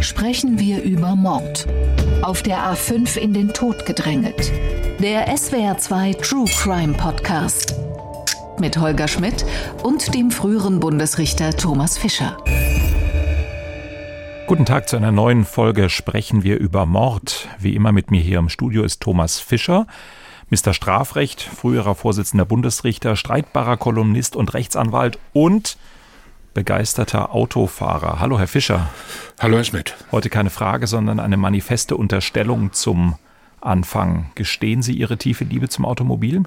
[0.00, 1.66] sprechen wir über Mord.
[2.22, 4.52] Auf der A5 in den Tod gedrängelt.
[5.00, 7.74] Der SWR2 True Crime Podcast.
[8.58, 9.44] Mit Holger Schmidt
[9.82, 12.36] und dem früheren Bundesrichter Thomas Fischer.
[14.46, 17.48] Guten Tag zu einer neuen Folge Sprechen wir über Mord.
[17.58, 19.86] Wie immer mit mir hier im Studio ist Thomas Fischer.
[20.50, 20.72] Mr.
[20.72, 25.76] Strafrecht, früherer Vorsitzender Bundesrichter, streitbarer Kolumnist und Rechtsanwalt und
[26.58, 28.18] begeisterter Autofahrer.
[28.18, 28.90] Hallo, Herr Fischer.
[29.38, 29.94] Hallo, Herr Schmidt.
[30.10, 33.14] Heute keine Frage, sondern eine manifeste Unterstellung zum
[33.60, 34.32] Anfang.
[34.34, 36.42] Gestehen Sie Ihre tiefe Liebe zum Automobil?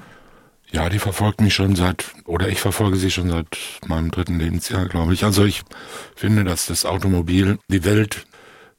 [0.69, 4.85] Ja, die verfolgt mich schon seit, oder ich verfolge sie schon seit meinem dritten Lebensjahr,
[4.89, 5.23] glaube ich.
[5.23, 5.61] Also ich
[6.13, 8.25] finde, dass das Automobil die Welt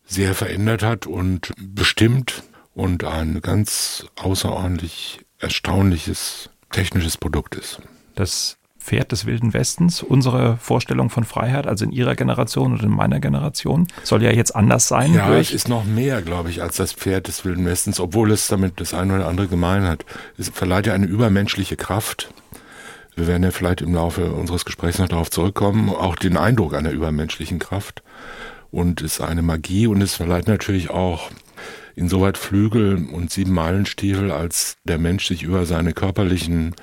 [0.05, 2.43] sehr verändert hat und bestimmt
[2.75, 7.81] und ein ganz außerordentlich erstaunliches technisches Produkt ist.
[8.17, 12.91] Das Pferd des Wilden Westens, unsere Vorstellung von Freiheit, also in Ihrer Generation und in
[12.91, 15.15] meiner Generation, soll ja jetzt anders sein.
[15.15, 18.49] Ja, es ist noch mehr, glaube ich, als das Pferd des Wilden Westens, obwohl es
[18.49, 20.05] damit das eine oder andere gemein hat.
[20.37, 22.33] Es verleiht ja eine übermenschliche Kraft.
[23.15, 26.91] Wir werden ja vielleicht im Laufe unseres Gesprächs noch darauf zurückkommen, auch den Eindruck einer
[26.91, 28.03] übermenschlichen Kraft.
[28.71, 31.31] Und es ist eine Magie und es verleiht natürlich auch
[31.95, 36.75] insoweit Flügel und sieben Meilenstiefel, als der Mensch sich über seine körperlichen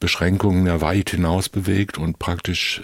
[0.00, 2.82] Beschränkungen ja weit hinaus bewegt und praktisch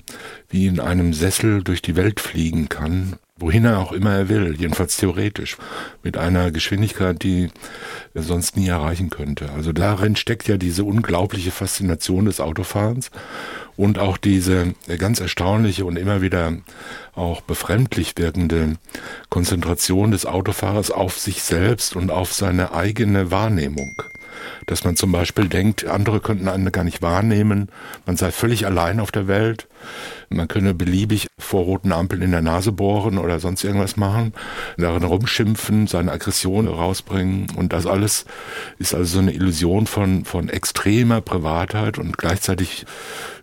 [0.49, 4.57] wie in einem Sessel durch die Welt fliegen kann, wohin er auch immer er will,
[4.59, 5.57] jedenfalls theoretisch,
[6.03, 7.51] mit einer Geschwindigkeit, die
[8.15, 9.51] er sonst nie erreichen könnte.
[9.53, 13.11] Also darin steckt ja diese unglaubliche Faszination des Autofahrens
[13.77, 16.53] und auch diese ganz erstaunliche und immer wieder
[17.15, 18.77] auch befremdlich wirkende
[19.29, 24.03] Konzentration des Autofahrers auf sich selbst und auf seine eigene Wahrnehmung.
[24.67, 27.69] Dass man zum Beispiel denkt, andere könnten einen gar nicht wahrnehmen,
[28.07, 29.67] man sei völlig allein auf der Welt,
[30.29, 34.35] man könne beliebig vor roten Ampeln in der Nase bohren oder sonst irgendwas machen,
[34.77, 38.27] darin rumschimpfen, seine Aggression rausbringen und das alles
[38.79, 42.85] ist also so eine Illusion von, von extremer Privatheit und gleichzeitig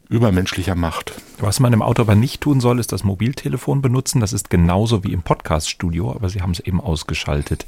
[0.09, 1.13] übermenschlicher Macht.
[1.39, 4.21] Was man im Auto aber nicht tun soll, ist das Mobiltelefon benutzen.
[4.21, 7.65] Das ist genauso wie im Podcaststudio, aber Sie haben es eben ausgeschaltet.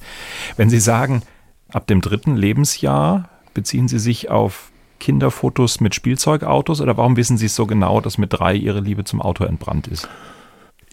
[0.55, 1.23] Wenn Sie sagen,
[1.69, 7.47] ab dem dritten Lebensjahr beziehen Sie sich auf Kinderfotos mit Spielzeugautos oder warum wissen Sie
[7.47, 10.07] es so genau, dass mit drei Ihre Liebe zum Auto entbrannt ist?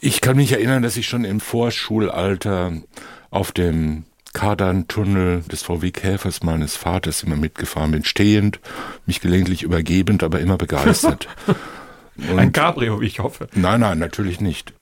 [0.00, 2.72] Ich kann mich erinnern, dass ich schon im Vorschulalter
[3.30, 4.04] auf dem
[4.34, 8.60] Kardantunnel des VW Käfers meines Vaters immer mitgefahren bin, stehend,
[9.06, 11.28] mich gelegentlich übergebend, aber immer begeistert.
[12.36, 13.48] Ein Cabrio, wie ich hoffe.
[13.54, 14.72] Nein, nein, natürlich nicht.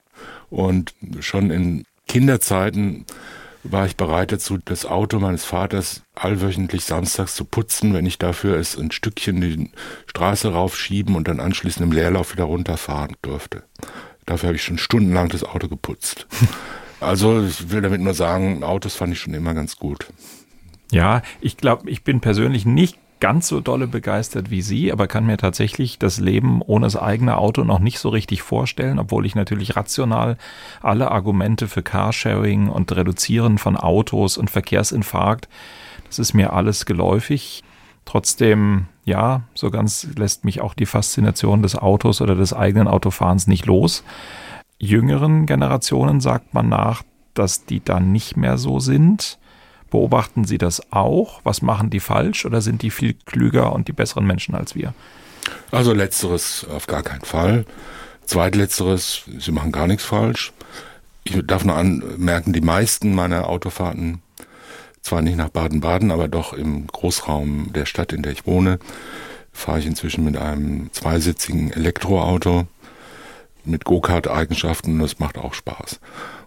[0.51, 3.07] Und schon in Kinderzeiten
[3.65, 8.57] war ich bereit dazu, das Auto meines Vaters allwöchentlich samstags zu putzen, wenn ich dafür
[8.57, 9.71] es ein Stückchen die
[10.07, 13.63] Straße raufschieben und dann anschließend im Leerlauf wieder runterfahren durfte.
[14.27, 16.27] Dafür habe ich schon stundenlang das Auto geputzt.
[17.01, 20.07] Also ich will damit nur sagen, Autos fand ich schon immer ganz gut.
[20.93, 25.25] Ja, ich glaube, ich bin persönlich nicht ganz so dolle begeistert wie Sie, aber kann
[25.25, 29.35] mir tatsächlich das Leben ohne das eigene Auto noch nicht so richtig vorstellen, obwohl ich
[29.35, 30.37] natürlich rational
[30.83, 35.49] alle Argumente für Carsharing und Reduzieren von Autos und Verkehrsinfarkt,
[36.09, 37.63] das ist mir alles geläufig.
[38.05, 43.47] Trotzdem, ja, so ganz lässt mich auch die Faszination des Autos oder des eigenen Autofahrens
[43.47, 44.03] nicht los
[44.83, 47.05] jüngeren Generationen sagt man nach,
[47.35, 49.39] dass die dann nicht mehr so sind.
[49.93, 51.43] Beobachten Sie das auch?
[51.45, 54.95] Was machen die falsch oder sind die viel klüger und die besseren Menschen als wir?
[55.71, 57.67] Also letzteres auf gar keinen Fall.
[58.25, 60.55] Zweitletzteres, sie machen gar nichts falsch.
[61.25, 64.23] Ich darf nur anmerken, die meisten meiner Autofahrten,
[65.03, 68.79] zwar nicht nach Baden-Baden, aber doch im Großraum der Stadt, in der ich wohne,
[69.53, 72.67] fahre ich inzwischen mit einem zweisitzigen Elektroauto
[73.67, 76.01] mit Go-Kart-Eigenschaften und das macht auch Spaß.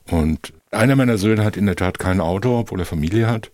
[0.10, 3.52] Und einer meiner Söhne hat in der Tat kein Auto, obwohl er Familie hat.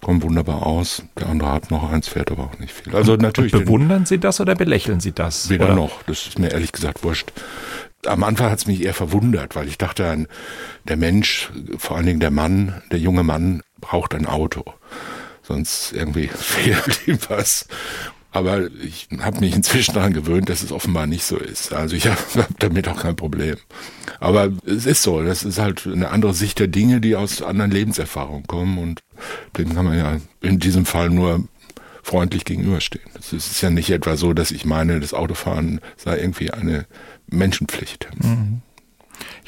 [0.00, 1.02] Kommt wunderbar aus.
[1.18, 2.94] Der andere hat noch eins, fährt aber auch nicht viel.
[2.94, 3.52] Also natürlich.
[3.54, 5.48] Und bewundern Sie das oder belächeln Sie das?
[5.48, 5.74] Weder oder?
[5.74, 6.02] noch.
[6.04, 7.32] Das ist mir ehrlich gesagt wurscht.
[8.06, 10.26] Am Anfang hat es mich eher verwundert, weil ich dachte,
[10.84, 14.64] der Mensch, vor allen Dingen der Mann, der junge Mann, braucht ein Auto.
[15.42, 17.66] Sonst irgendwie fehlt ihm was.
[18.30, 21.72] Aber ich habe mich inzwischen daran gewöhnt, dass es offenbar nicht so ist.
[21.72, 23.56] Also ich habe hab damit auch kein Problem.
[24.20, 27.70] Aber es ist so, das ist halt eine andere Sicht der Dinge, die aus anderen
[27.70, 29.00] Lebenserfahrungen kommen und
[29.56, 31.44] denen kann man ja in diesem Fall nur
[32.02, 33.04] freundlich gegenüberstehen.
[33.18, 36.86] Es ist ja nicht etwa so, dass ich meine, das Autofahren sei irgendwie eine
[37.26, 38.08] Menschenpflicht.
[38.22, 38.62] Mhm.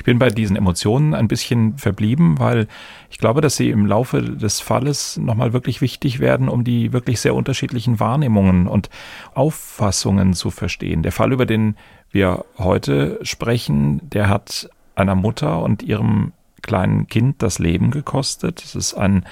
[0.01, 2.69] Ich bin bei diesen Emotionen ein bisschen verblieben, weil
[3.11, 7.21] ich glaube, dass sie im Laufe des Falles nochmal wirklich wichtig werden, um die wirklich
[7.21, 8.89] sehr unterschiedlichen Wahrnehmungen und
[9.35, 11.03] Auffassungen zu verstehen.
[11.03, 11.77] Der Fall, über den
[12.11, 16.33] wir heute sprechen, der hat einer Mutter und ihrem
[16.63, 18.63] kleinen Kind das Leben gekostet.
[18.65, 19.27] Es ist ein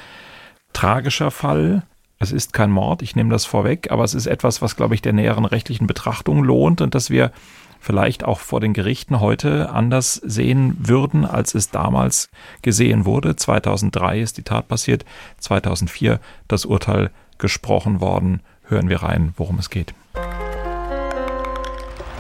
[0.75, 1.83] tragischer Fall.
[2.19, 5.01] Es ist kein Mord, ich nehme das vorweg, aber es ist etwas, was, glaube ich,
[5.01, 7.33] der näheren rechtlichen Betrachtung lohnt und dass wir
[7.81, 12.31] vielleicht auch vor den Gerichten heute anders sehen würden, als es damals
[12.63, 13.37] gesehen wurde.
[13.37, 15.05] 2003 ist die Tat passiert,
[15.39, 18.41] 2004 das Urteil gesprochen worden.
[18.65, 19.95] Hören wir rein, worum es geht.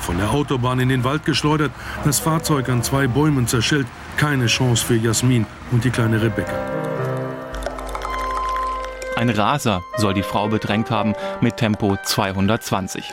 [0.01, 1.73] Von der Autobahn in den Wald geschleudert,
[2.05, 3.87] das Fahrzeug an zwei Bäumen zerschellt.
[4.17, 6.55] Keine Chance für Jasmin und die kleine Rebecca.
[9.17, 13.13] Ein Raser soll die Frau bedrängt haben mit Tempo 220.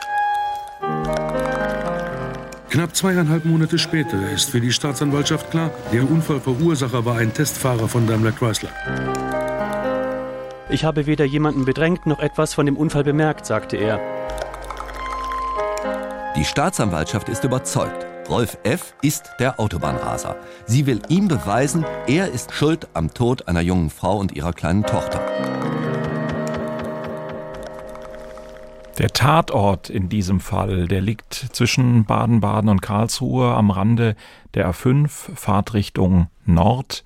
[2.70, 8.06] Knapp zweieinhalb Monate später ist für die Staatsanwaltschaft klar, der Unfallverursacher war ein Testfahrer von
[8.06, 8.70] Daimler Chrysler.
[10.68, 14.00] Ich habe weder jemanden bedrängt noch etwas von dem Unfall bemerkt, sagte er.
[16.36, 18.04] Die Staatsanwaltschaft ist überzeugt.
[18.28, 18.94] Rolf F.
[19.00, 20.36] ist der Autobahnraser.
[20.66, 24.82] Sie will ihm beweisen, er ist schuld am Tod einer jungen Frau und ihrer kleinen
[24.82, 25.20] Tochter.
[28.98, 34.16] Der Tatort in diesem Fall, der liegt zwischen Baden-Baden und Karlsruhe am Rande
[34.54, 37.04] der A5, Fahrtrichtung Nord.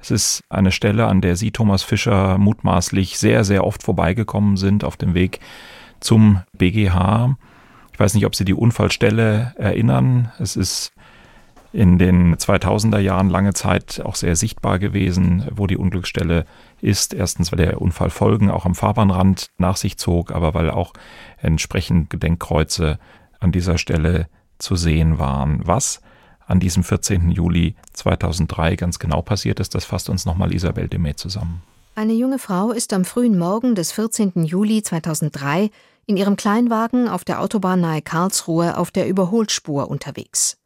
[0.00, 4.82] Es ist eine Stelle, an der Sie, Thomas Fischer, mutmaßlich sehr, sehr oft vorbeigekommen sind
[4.82, 5.38] auf dem Weg
[6.00, 7.36] zum BGH.
[7.92, 10.32] Ich weiß nicht, ob Sie die Unfallstelle erinnern.
[10.40, 10.92] Es ist
[11.72, 16.44] in den 2000er Jahren lange Zeit auch sehr sichtbar gewesen, wo die Unglücksstelle
[16.80, 17.14] ist.
[17.14, 20.92] Erstens, weil der Unfall Folgen auch am Fahrbahnrand nach sich zog, aber weil auch
[21.38, 22.98] entsprechend Gedenkkreuze
[23.38, 24.26] an dieser Stelle
[24.58, 25.60] zu sehen waren.
[25.64, 26.00] Was
[26.46, 27.30] an diesem 14.
[27.30, 31.62] Juli 2003 ganz genau passiert ist, das fasst uns nochmal Isabel Demet zusammen.
[31.94, 34.44] Eine junge Frau ist am frühen Morgen des 14.
[34.44, 35.70] Juli 2003
[36.06, 40.59] in ihrem Kleinwagen auf der Autobahn nahe Karlsruhe auf der Überholspur unterwegs.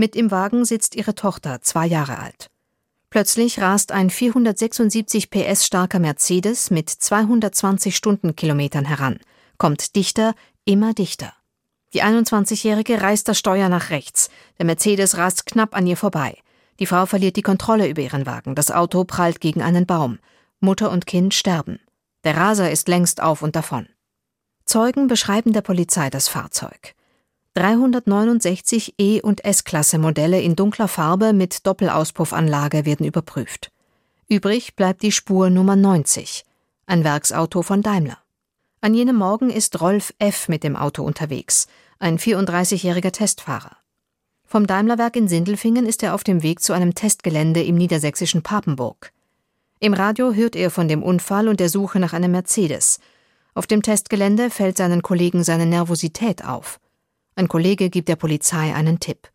[0.00, 2.46] Mit im Wagen sitzt ihre Tochter, zwei Jahre alt.
[3.10, 9.18] Plötzlich rast ein 476 PS starker Mercedes mit 220 Stundenkilometern heran,
[9.58, 11.34] kommt dichter, immer dichter.
[11.92, 14.30] Die 21-Jährige reißt das Steuer nach rechts.
[14.56, 16.38] Der Mercedes rast knapp an ihr vorbei.
[16.78, 18.54] Die Frau verliert die Kontrolle über ihren Wagen.
[18.54, 20.18] Das Auto prallt gegen einen Baum.
[20.60, 21.78] Mutter und Kind sterben.
[22.24, 23.86] Der Raser ist längst auf und davon.
[24.64, 26.94] Zeugen beschreiben der Polizei das Fahrzeug.
[27.54, 33.72] 369 E- und S-Klasse-Modelle in dunkler Farbe mit Doppelauspuffanlage werden überprüft.
[34.28, 36.44] Übrig bleibt die Spur Nummer 90,
[36.86, 38.18] ein Werksauto von Daimler.
[38.80, 40.48] An jenem Morgen ist Rolf F.
[40.48, 41.66] mit dem Auto unterwegs,
[41.98, 43.76] ein 34-jähriger Testfahrer.
[44.46, 49.12] Vom Daimlerwerk in Sindelfingen ist er auf dem Weg zu einem Testgelände im niedersächsischen Papenburg.
[49.80, 53.00] Im Radio hört er von dem Unfall und der Suche nach einem Mercedes.
[53.54, 56.78] Auf dem Testgelände fällt seinen Kollegen seine Nervosität auf.
[57.34, 59.30] Ein Kollege gibt der Polizei einen Tipp.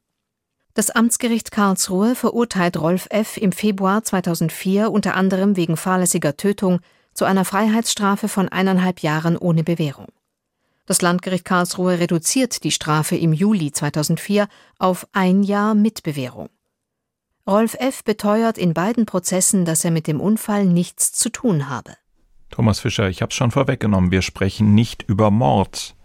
[0.73, 3.37] Das Amtsgericht Karlsruhe verurteilt Rolf F.
[3.37, 6.81] im Februar 2004 unter anderem wegen fahrlässiger Tötung
[7.13, 10.07] zu einer Freiheitsstrafe von eineinhalb Jahren ohne Bewährung.
[10.85, 14.47] Das Landgericht Karlsruhe reduziert die Strafe im Juli 2004
[14.77, 16.49] auf ein Jahr mit Bewährung.
[17.47, 18.03] Rolf F.
[18.03, 21.95] beteuert in beiden Prozessen, dass er mit dem Unfall nichts zu tun habe.
[22.49, 25.95] Thomas Fischer, ich habe es schon vorweggenommen, wir sprechen nicht über Mord.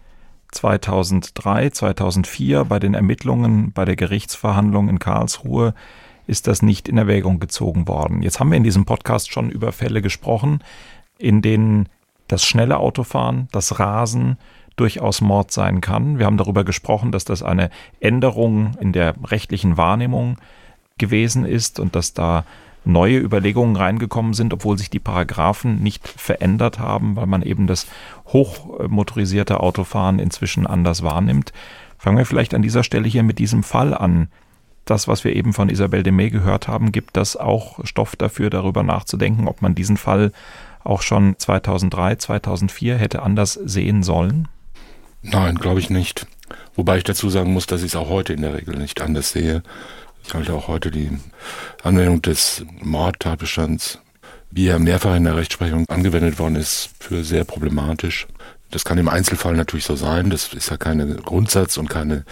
[0.51, 5.73] 2003, 2004 bei den Ermittlungen, bei der Gerichtsverhandlung in Karlsruhe
[6.27, 8.21] ist das nicht in Erwägung gezogen worden.
[8.21, 10.59] Jetzt haben wir in diesem Podcast schon über Fälle gesprochen,
[11.17, 11.89] in denen
[12.27, 14.37] das schnelle Autofahren, das Rasen
[14.75, 16.17] durchaus Mord sein kann.
[16.19, 20.37] Wir haben darüber gesprochen, dass das eine Änderung in der rechtlichen Wahrnehmung
[20.97, 22.45] gewesen ist und dass da
[22.83, 27.87] neue Überlegungen reingekommen sind, obwohl sich die Paragraphen nicht verändert haben, weil man eben das
[28.27, 31.53] hochmotorisierte Autofahren inzwischen anders wahrnimmt.
[31.97, 34.29] Fangen wir vielleicht an dieser Stelle hier mit diesem Fall an.
[34.85, 38.49] Das, was wir eben von Isabel de May gehört haben, gibt das auch Stoff dafür,
[38.49, 40.31] darüber nachzudenken, ob man diesen Fall
[40.83, 44.47] auch schon 2003, 2004 hätte anders sehen sollen?
[45.21, 46.25] Nein, glaube ich nicht.
[46.75, 49.31] Wobei ich dazu sagen muss, dass ich es auch heute in der Regel nicht anders
[49.31, 49.61] sehe.
[50.25, 51.11] Ich halte auch heute die
[51.83, 53.99] Anwendung des Mordtatbestands,
[54.49, 58.27] wie er mehrfach in der Rechtsprechung angewendet worden ist, für sehr problematisch.
[58.69, 60.29] Das kann im Einzelfall natürlich so sein.
[60.29, 62.23] Das ist ja keine Grundsatz und keine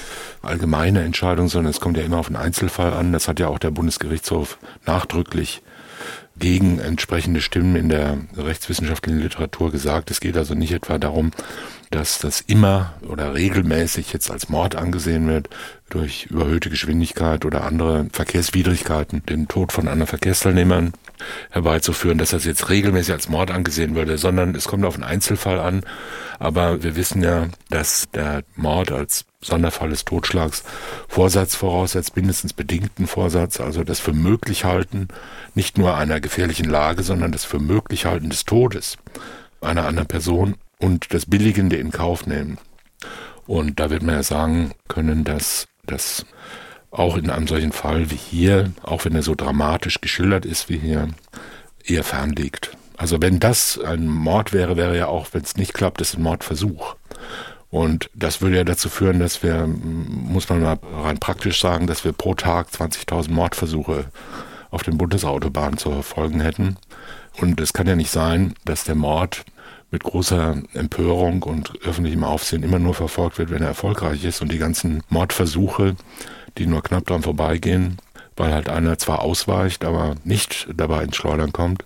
[0.42, 3.12] allgemeine Entscheidung, sondern es kommt ja immer auf den Einzelfall an.
[3.12, 5.62] Das hat ja auch der Bundesgerichtshof nachdrücklich
[6.38, 10.10] gegen entsprechende Stimmen in der rechtswissenschaftlichen Literatur gesagt.
[10.10, 11.32] Es geht also nicht etwa darum,
[11.90, 15.50] dass das immer oder regelmäßig jetzt als Mord angesehen wird
[15.90, 20.94] durch überhöhte Geschwindigkeit oder andere Verkehrswidrigkeiten, den Tod von anderen Verkehrsteilnehmern.
[21.50, 25.60] herbeizuführen, dass das jetzt regelmäßig als Mord angesehen würde, sondern es kommt auf einen Einzelfall
[25.60, 25.84] an.
[26.38, 30.64] Aber wir wissen ja, dass der Mord als Sonderfall des Totschlags
[31.10, 35.10] Vorsatz voraussetzt, mindestens bedingten Vorsatz, also das für möglich halten,
[35.56, 38.98] nicht nur einer gefährlichen Lage, sondern das für möglich halten des Todes
[39.62, 42.58] einer anderen Person und das Billigende in Kauf nehmen.
[43.46, 46.26] Und da wird man ja sagen können, dass das
[46.92, 50.78] auch in einem solchen Fall wie hier, auch wenn er so dramatisch geschildert ist wie
[50.78, 51.10] hier,
[51.84, 52.72] eher fern liegt.
[52.98, 56.24] Also wenn das ein Mord wäre, wäre ja auch, wenn es nicht klappt, das ein
[56.24, 56.96] Mordversuch.
[57.70, 62.04] Und das würde ja dazu führen, dass wir, muss man mal rein praktisch sagen, dass
[62.04, 64.06] wir pro Tag 20.000 Mordversuche
[64.72, 66.78] auf den Bundesautobahnen zu verfolgen hätten.
[67.40, 69.46] Und es kann ja nicht sein, dass der Mord
[69.92, 74.52] mit großer Empörung und öffentlichem Aufsehen immer nur verfolgt wird, wenn er erfolgreich ist und
[74.52, 75.96] die ganzen Mordversuche,
[76.58, 77.98] die nur knapp dran vorbeigehen,
[78.36, 81.84] weil halt einer zwar ausweicht, aber nicht dabei ins Schleudern kommt,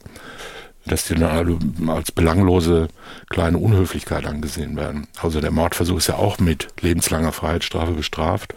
[0.86, 2.90] dass die dann als belanglose
[3.30, 5.08] kleine Unhöflichkeit angesehen werden.
[5.22, 8.56] Also der Mordversuch ist ja auch mit lebenslanger Freiheitsstrafe bestraft.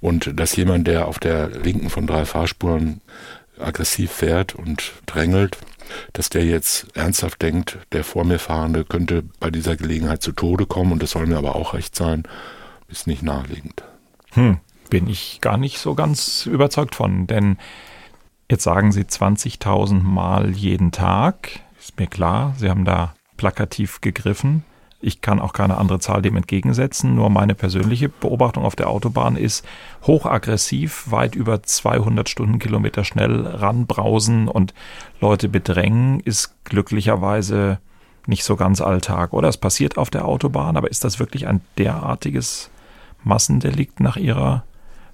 [0.00, 3.00] Und dass jemand, der auf der linken von drei Fahrspuren
[3.60, 5.58] aggressiv fährt und drängelt,
[6.12, 10.66] dass der jetzt ernsthaft denkt, der vor mir Fahrende könnte bei dieser Gelegenheit zu Tode
[10.66, 12.24] kommen und das soll mir aber auch recht sein,
[12.88, 13.84] ist nicht naheliegend.
[14.32, 14.58] Hm,
[14.90, 17.58] bin ich gar nicht so ganz überzeugt von, denn
[18.50, 24.64] jetzt sagen Sie 20.000 Mal jeden Tag, ist mir klar, Sie haben da plakativ gegriffen.
[25.00, 27.14] Ich kann auch keine andere Zahl dem entgegensetzen.
[27.14, 29.64] Nur meine persönliche Beobachtung auf der Autobahn ist
[30.02, 34.74] hochaggressiv, weit über 200 Stundenkilometer schnell ranbrausen und
[35.20, 37.78] Leute bedrängen, ist glücklicherweise
[38.26, 39.32] nicht so ganz Alltag.
[39.32, 42.70] Oder es passiert auf der Autobahn, aber ist das wirklich ein derartiges
[43.22, 44.64] Massendelikt nach Ihrer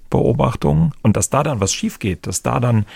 [0.09, 0.93] Beobachtung?
[1.03, 2.87] Und dass da dann was schief geht, dass da dann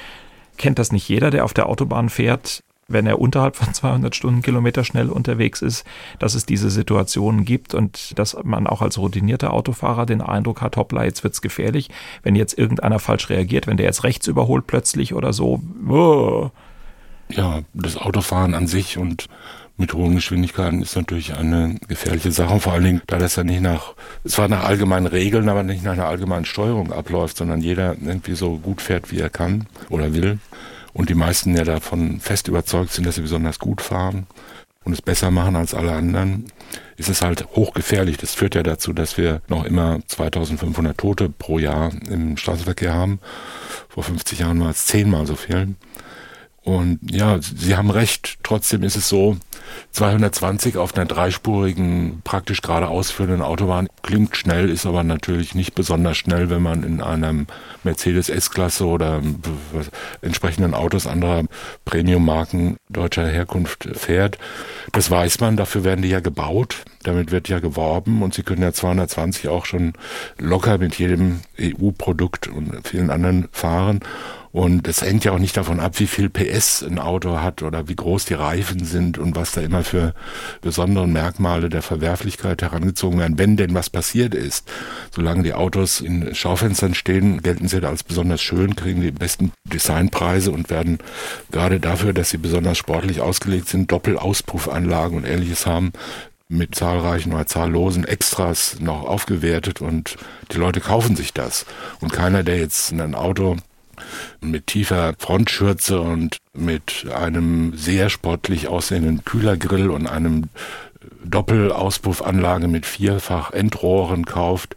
[0.58, 4.84] kennt das nicht jeder, der auf der Autobahn fährt, wenn er unterhalb von 200 Stundenkilometer
[4.84, 5.86] schnell unterwegs ist,
[6.20, 10.78] dass es diese Situationen gibt und dass man auch als routinierter Autofahrer den Eindruck hat,
[10.78, 11.90] hoppla, jetzt wird's gefährlich,
[12.24, 15.62] wenn jetzt irgendeiner falsch reagiert, wenn der jetzt rechts überholt plötzlich oder so.
[15.88, 16.50] Oh.
[17.30, 19.28] Ja, das Autofahren an sich und
[19.80, 23.62] mit hohen Geschwindigkeiten ist natürlich eine gefährliche Sache, vor allen Dingen, da das ja nicht
[23.62, 23.94] nach,
[24.26, 28.58] zwar nach allgemeinen Regeln, aber nicht nach einer allgemeinen Steuerung abläuft, sondern jeder irgendwie so
[28.58, 30.40] gut fährt, wie er kann oder will
[31.00, 34.28] und die meisten ja davon fest überzeugt sind, dass sie besonders gut fahren
[34.84, 36.52] und es besser machen als alle anderen,
[36.98, 38.18] ist es halt hochgefährlich.
[38.18, 43.22] Das führt ja dazu, dass wir noch immer 2500 Tote pro Jahr im Straßenverkehr haben.
[43.88, 45.76] Vor 50 Jahren war es zehnmal so viel.
[46.62, 48.38] Und ja, Sie haben recht.
[48.44, 49.38] Trotzdem ist es so,
[49.92, 56.18] 220 auf einer dreispurigen, praktisch geradeaus führenden Autobahn klingt schnell, ist aber natürlich nicht besonders
[56.18, 57.48] schnell, wenn man in einem
[57.84, 59.22] Mercedes S-Klasse oder
[60.22, 61.44] entsprechenden Autos anderer
[61.86, 64.38] Premium-Marken deutscher Herkunft fährt.
[64.92, 66.84] Das weiß man, dafür werden die ja gebaut.
[67.04, 69.94] Damit wird ja geworben und Sie können ja 220 auch schon
[70.38, 74.02] locker mit jedem EU-Produkt und vielen anderen fahren.
[74.52, 77.88] Und es hängt ja auch nicht davon ab, wie viel PS ein Auto hat oder
[77.88, 80.14] wie groß die Reifen sind und was da immer für
[80.62, 84.68] besondere Merkmale der Verwerflichkeit herangezogen werden, wenn denn was passiert ist.
[85.12, 90.52] Solange die Autos in Schaufenstern stehen, gelten sie als besonders schön, kriegen die besten Designpreise
[90.52, 90.98] und werden
[91.52, 95.94] gerade dafür, dass sie besonders sportlich ausgelegt sind, Doppelauspuffanlagen und ähnliches haben,
[96.52, 100.18] mit zahlreichen oder zahllosen Extras noch aufgewertet und
[100.52, 101.68] die Leute kaufen sich das.
[102.00, 103.58] Und keiner, der jetzt ein Auto
[104.42, 110.50] mit tiefer Frontschürze und mit einem sehr sportlich aussehenden Kühlergrill und einem
[111.24, 114.76] Doppelauspuffanlage mit vierfach Endrohren kauft,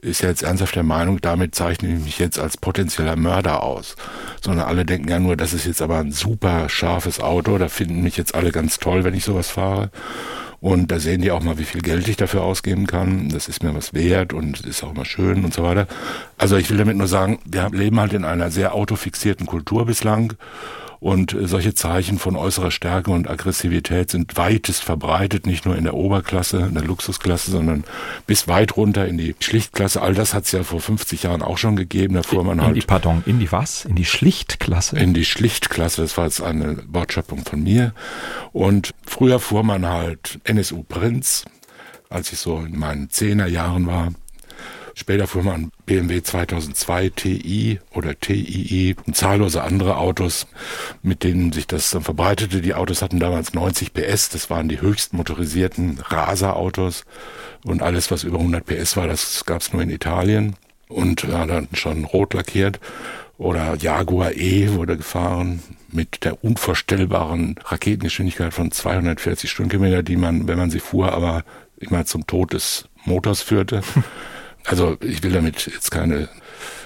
[0.00, 3.96] ist ja jetzt ernsthaft der Meinung, damit zeichne ich mich jetzt als potenzieller Mörder aus.
[4.42, 8.02] Sondern alle denken ja nur, das ist jetzt aber ein super scharfes Auto, da finden
[8.02, 9.90] mich jetzt alle ganz toll, wenn ich sowas fahre.
[10.64, 13.28] Und da sehen die auch mal, wie viel Geld ich dafür ausgeben kann.
[13.28, 15.86] Das ist mir was wert und ist auch immer schön und so weiter.
[16.38, 20.32] Also ich will damit nur sagen, wir leben halt in einer sehr autofixierten Kultur bislang.
[21.04, 25.92] Und solche Zeichen von äußerer Stärke und Aggressivität sind weitest verbreitet, nicht nur in der
[25.92, 27.84] Oberklasse, in der Luxusklasse, sondern
[28.26, 30.00] bis weit runter in die Schlichtklasse.
[30.00, 32.14] All das hat es ja vor 50 Jahren auch schon gegeben.
[32.14, 32.76] Da fuhr man in halt.
[32.76, 33.84] Die, pardon, in die was?
[33.84, 34.98] In die Schlichtklasse?
[34.98, 36.00] In die Schlichtklasse.
[36.00, 37.92] Das war jetzt eine Wortschöpfung von mir.
[38.54, 41.44] Und früher fuhr man halt NSU Prinz,
[42.08, 44.14] als ich so in meinen Zehnerjahren war.
[44.94, 50.46] Später fuhr man BMW 2002 Ti oder TII und zahllose andere Autos,
[51.02, 52.60] mit denen sich das dann verbreitete.
[52.60, 57.04] Die Autos hatten damals 90 PS, das waren die höchst motorisierten Raser-Autos
[57.64, 60.54] und alles, was über 100 PS war, das gab es nur in Italien
[60.88, 62.78] und war dann schon rot lackiert.
[63.36, 65.60] Oder Jaguar E wurde gefahren
[65.90, 71.44] mit der unvorstellbaren Raketengeschwindigkeit von 240 Stundenkilometer, die man, wenn man sie fuhr, aber
[71.78, 73.82] immer zum Tod des Motors führte.
[74.66, 76.28] Also ich will damit jetzt keine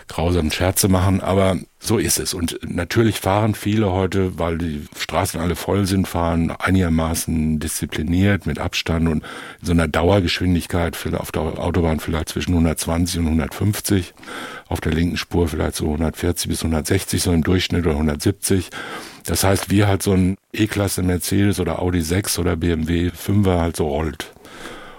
[0.08, 2.34] grausamen Scherze machen, aber so ist es.
[2.34, 8.58] Und natürlich fahren viele heute, weil die Straßen alle voll sind, fahren einigermaßen diszipliniert mit
[8.58, 9.22] Abstand und
[9.60, 14.14] in so einer Dauergeschwindigkeit auf der Autobahn vielleicht zwischen 120 und 150,
[14.68, 18.70] auf der linken Spur vielleicht so 140 bis 160, so im Durchschnitt oder 170.
[19.24, 23.76] Das heißt, wie halt so ein E-Klasse Mercedes oder Audi 6 oder BMW 5er halt
[23.76, 24.32] so rollt.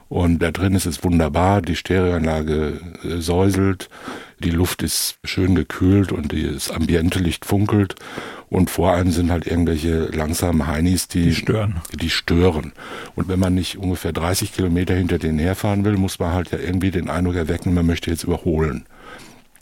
[0.09, 3.89] Und da drin ist es wunderbar, die Stereoanlage äh, säuselt,
[4.39, 7.95] die Luft ist schön gekühlt und das ambiente Licht funkelt.
[8.49, 11.81] Und vor allem sind halt irgendwelche langsamen Heinis, die, die stören.
[11.93, 12.73] Die stören.
[13.15, 16.57] Und wenn man nicht ungefähr 30 Kilometer hinter denen herfahren will, muss man halt ja
[16.57, 18.85] irgendwie den Eindruck erwecken, man möchte jetzt überholen.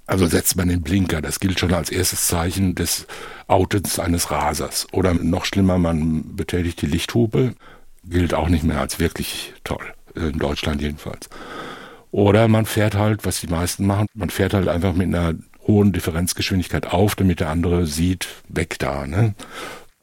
[0.06, 1.22] Also setzt man den Blinker.
[1.22, 3.08] Das gilt schon als erstes Zeichen des
[3.48, 4.88] Outens eines Rasers.
[4.94, 7.56] Oder noch schlimmer, man betätigt die Lichthupe.
[8.06, 11.30] Gilt auch nicht mehr als wirklich toll in Deutschland jedenfalls.
[12.12, 15.36] Oder man fährt halt, was die meisten machen, man fährt halt einfach mit einer
[15.68, 19.06] hohen Differenzgeschwindigkeit auf, damit der andere sieht, weg da.
[19.06, 19.36] Ne?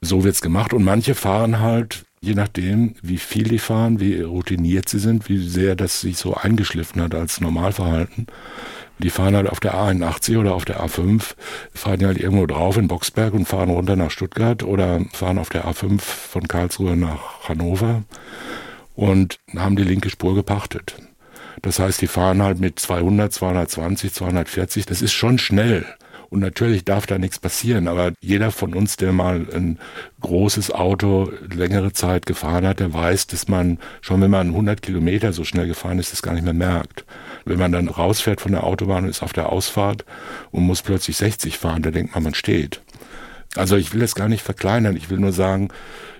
[0.00, 0.72] So wird's gemacht.
[0.74, 5.38] Und manche fahren halt, je nachdem, wie viel die fahren, wie routiniert sie sind, wie
[5.38, 8.26] sehr das sich so eingeschliffen hat als Normalverhalten.
[8.98, 11.34] Die fahren halt auf der A81 oder auf der A5,
[11.74, 15.66] fahren halt irgendwo drauf in Boxberg und fahren runter nach Stuttgart oder fahren auf der
[15.66, 18.04] A5 von Karlsruhe nach Hannover
[18.94, 20.96] und haben die linke Spur gepachtet.
[21.62, 24.86] Das heißt, die fahren halt mit 200, 220, 240.
[24.86, 25.86] Das ist schon schnell.
[26.30, 29.78] Und natürlich darf da nichts passieren, aber jeder von uns, der mal ein
[30.20, 35.32] großes Auto längere Zeit gefahren hat, der weiß, dass man schon, wenn man 100 Kilometer
[35.32, 37.04] so schnell gefahren ist, das gar nicht mehr merkt.
[37.44, 40.04] Wenn man dann rausfährt von der Autobahn und ist auf der Ausfahrt
[40.50, 42.80] und muss plötzlich 60 fahren, da denkt man, man steht.
[43.54, 45.68] Also ich will das gar nicht verkleinern, ich will nur sagen,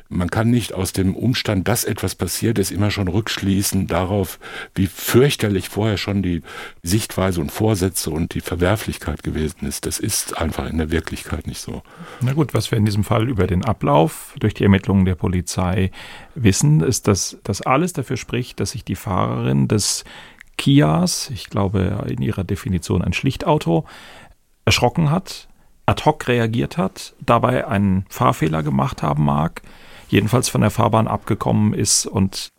[0.08, 4.38] man kann nicht aus dem Umstand, dass etwas passiert ist, immer schon rückschließen darauf,
[4.74, 6.42] wie fürchterlich vorher schon die
[6.82, 9.86] Sichtweise und Vorsätze und die Verwerflichkeit gewesen ist.
[9.86, 11.82] Das ist einfach in der Wirklichkeit nicht so.
[12.20, 15.90] Na gut, was wir in diesem Fall über den Ablauf durch die Ermittlungen der Polizei
[16.34, 20.04] wissen, ist, dass das alles dafür spricht, dass sich die Fahrerin des
[20.56, 23.84] Kias, ich glaube in ihrer Definition ein Schlichtauto,
[24.64, 25.48] erschrocken hat,
[25.86, 29.62] ad hoc reagiert hat, dabei einen Fahrfehler gemacht haben mag,
[30.14, 32.52] jedenfalls von der Fahrbahn abgekommen ist und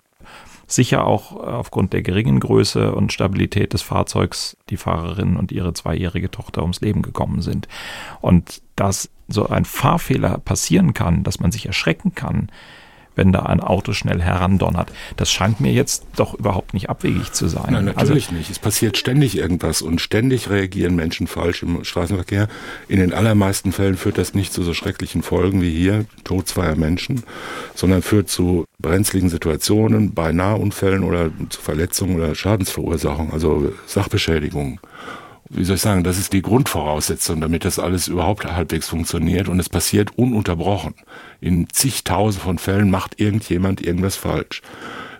[0.67, 6.29] sicher auch aufgrund der geringen Größe und Stabilität des Fahrzeugs die Fahrerin und ihre zweijährige
[6.29, 7.67] Tochter ums Leben gekommen sind.
[8.19, 12.49] Und dass so ein Fahrfehler passieren kann, dass man sich erschrecken kann,
[13.15, 14.91] wenn da ein Auto schnell herandonnert.
[15.15, 17.71] Das scheint mir jetzt doch überhaupt nicht abwegig zu sein.
[17.73, 18.49] Nein, natürlich also, nicht.
[18.49, 22.47] Es passiert ständig irgendwas und ständig reagieren Menschen falsch im Straßenverkehr.
[22.87, 26.75] In den allermeisten Fällen führt das nicht zu so schrecklichen Folgen wie hier, Tod zweier
[26.75, 27.23] Menschen,
[27.73, 34.79] sondern führt zu brenzligen Situationen, bei Nahunfällen oder zu Verletzungen oder Schadensverursachung, also Sachbeschädigungen
[35.49, 39.59] wie soll ich sagen, das ist die Grundvoraussetzung, damit das alles überhaupt halbwegs funktioniert und
[39.59, 40.95] es passiert ununterbrochen.
[41.39, 44.61] In zigtausend von Fällen macht irgendjemand irgendwas falsch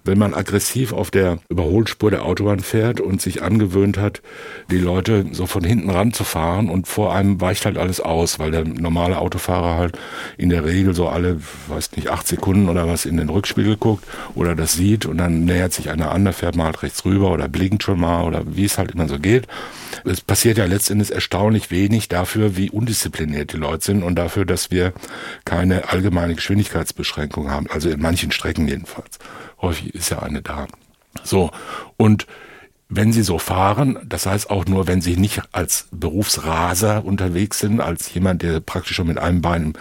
[0.06, 4.22] wenn man aggressiv auf der Überholspur der Autobahn fährt und sich angewöhnt hat,
[4.70, 8.64] die Leute so von hinten ranzufahren und vor einem weicht halt alles aus, weil der
[8.64, 9.98] normale Autofahrer halt
[10.38, 14.06] in der Regel so alle, weiß nicht, acht Sekunden oder was in den Rückspiegel guckt
[14.36, 17.32] oder das sieht und dann nähert sich einer an, da fährt man halt rechts rüber
[17.32, 19.48] oder blinkt schon mal oder wie es halt immer so geht.
[20.04, 24.70] Es passiert ja letztendlich erstaunlich wenig dafür, wie undiszipliniert die Leute sind und dafür, dass
[24.70, 24.94] wir
[25.46, 29.20] keine allgemeine Geschwindigkeitsbeschränkung haben, also in manchen Strecken jedenfalls.
[29.62, 30.68] Häufig ist ja eine da.
[31.24, 31.52] So.
[31.98, 32.28] Und
[32.88, 37.82] wenn sie so fahren, das heißt auch nur, wenn sie nicht als Berufsraser unterwegs sind,
[37.82, 39.74] als jemand, der praktisch schon mit einem Bein im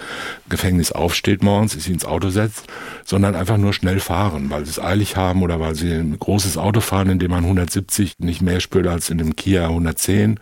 [0.49, 2.67] Gefängnis aufsteht morgens, sich ins Auto setzt,
[3.05, 6.57] sondern einfach nur schnell fahren, weil sie es eilig haben oder weil sie ein großes
[6.57, 10.41] Auto fahren, in dem man 170 nicht mehr spürt als in dem Kia 110,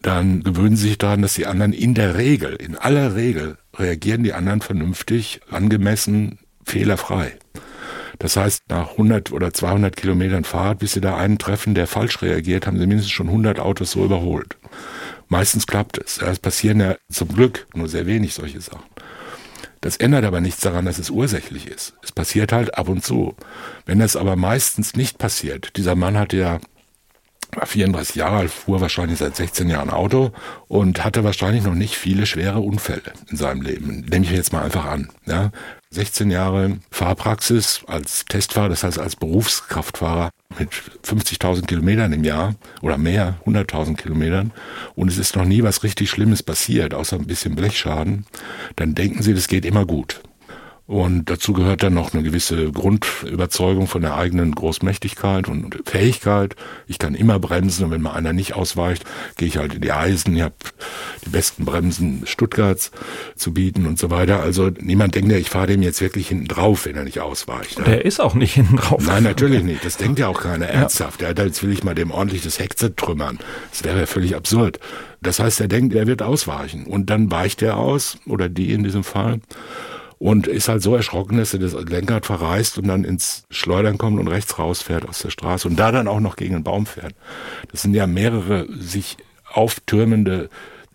[0.00, 4.22] dann gewöhnen sie sich daran, dass die anderen in der Regel, in aller Regel, reagieren
[4.22, 7.36] die anderen vernünftig, angemessen, fehlerfrei.
[8.18, 12.22] Das heißt, nach 100 oder 200 Kilometern Fahrt, bis sie da einen treffen, der falsch
[12.22, 14.56] reagiert, haben sie mindestens schon 100 Autos so überholt.
[15.28, 16.18] Meistens klappt es.
[16.18, 18.84] Es passieren ja zum Glück nur sehr wenig solche Sachen.
[19.80, 21.94] Das ändert aber nichts daran, dass es ursächlich ist.
[22.02, 23.34] Es passiert halt ab und zu.
[23.84, 26.60] Wenn es aber meistens nicht passiert, dieser Mann hatte ja
[27.52, 30.32] war 34 Jahre alt, fuhr wahrscheinlich seit 16 Jahren Auto
[30.68, 34.04] und hatte wahrscheinlich noch nicht viele schwere Unfälle in seinem Leben.
[34.10, 35.08] Nehme ich jetzt mal einfach an.
[35.26, 35.52] Ja?
[35.96, 40.68] 16 Jahre Fahrpraxis als Testfahrer, das heißt als Berufskraftfahrer mit
[41.04, 44.52] 50.000 Kilometern im Jahr oder mehr, 100.000 Kilometern
[44.94, 48.26] und es ist noch nie was richtig Schlimmes passiert, außer ein bisschen Blechschaden,
[48.76, 50.20] dann denken Sie, das geht immer gut.
[50.86, 56.54] Und dazu gehört dann noch eine gewisse Grundüberzeugung von der eigenen Großmächtigkeit und Fähigkeit.
[56.86, 59.04] Ich kann immer bremsen und wenn mal einer nicht ausweicht,
[59.36, 60.36] gehe ich halt in die Eisen.
[60.36, 60.54] Ich habe
[61.24, 62.92] die besten Bremsen Stuttgarts
[63.34, 64.40] zu bieten und so weiter.
[64.40, 67.84] Also niemand denkt ja, ich fahre dem jetzt wirklich hinten drauf, wenn er nicht ausweicht.
[67.84, 69.04] Der ist auch nicht hinten drauf.
[69.04, 69.84] Nein, natürlich nicht.
[69.84, 71.20] Das denkt ja auch keiner ernsthaft.
[71.20, 73.40] Ja, jetzt will ich mal dem ordentlich das Heck zertrümmern.
[73.72, 74.78] Das wäre ja völlig absurd.
[75.20, 76.84] Das heißt, er denkt, er wird ausweichen.
[76.84, 79.40] Und dann weicht er aus, oder die in diesem Fall
[80.18, 84.18] und ist halt so erschrocken, dass er das Lenkrad verreißt und dann ins Schleudern kommt
[84.18, 87.14] und rechts rausfährt aus der Straße und da dann auch noch gegen einen Baum fährt.
[87.70, 89.16] Das sind ja mehrere sich
[89.52, 90.48] auftürmende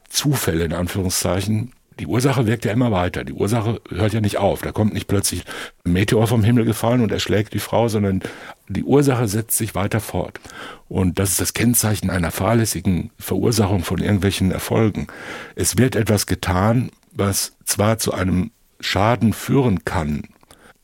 [0.09, 1.73] Zufälle in Anführungszeichen.
[1.99, 3.23] Die Ursache wirkt ja immer weiter.
[3.23, 4.61] Die Ursache hört ja nicht auf.
[4.61, 5.43] Da kommt nicht plötzlich
[5.85, 8.21] ein Meteor vom Himmel gefallen und erschlägt die Frau, sondern
[8.69, 10.39] die Ursache setzt sich weiter fort.
[10.87, 15.07] Und das ist das Kennzeichen einer fahrlässigen Verursachung von irgendwelchen Erfolgen.
[15.55, 18.51] Es wird etwas getan, was zwar zu einem
[18.81, 20.23] Schaden führen kann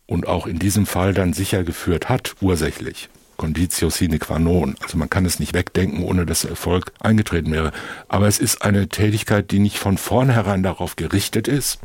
[0.06, 3.10] und auch in diesem Fall dann sicher geführt hat, ursächlich.
[3.38, 4.76] Conditio sine qua non.
[4.82, 7.72] Also man kann es nicht wegdenken, ohne dass Erfolg eingetreten wäre.
[8.08, 11.80] Aber es ist eine Tätigkeit, die nicht von vornherein darauf gerichtet ist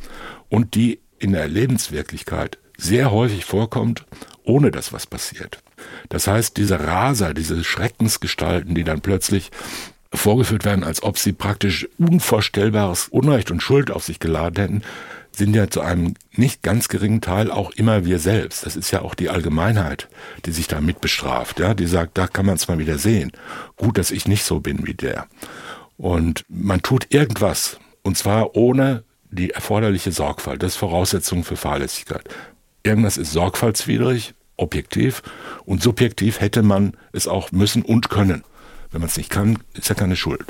[0.48, 4.07] und die in der Lebenswirklichkeit sehr häufig vorkommt,
[4.44, 5.62] ohne dass was passiert.
[6.09, 9.51] Das heißt, diese Raser, diese Schreckensgestalten, die dann plötzlich
[10.12, 14.83] vorgeführt werden, als ob sie praktisch unvorstellbares Unrecht und Schuld auf sich geladen hätten,
[15.37, 18.66] sind ja zu einem nicht ganz geringen Teil auch immer wir selbst.
[18.66, 20.09] Das ist ja auch die Allgemeinheit,
[20.45, 23.33] die sich da mit bestraft, ja, die sagt, da kann man es mal wieder sehen.
[23.77, 25.27] Gut, dass ich nicht so bin wie der.
[25.97, 30.62] Und man tut irgendwas, und zwar ohne die erforderliche Sorgfalt.
[30.62, 32.25] Das ist Voraussetzung für Fahrlässigkeit.
[32.83, 35.23] Irgendwas ist sorgfaltswidrig, objektiv,
[35.64, 38.45] und subjektiv hätte man es auch müssen und können.
[38.90, 40.45] Wenn man es nicht kann, ist ja keine Schuld.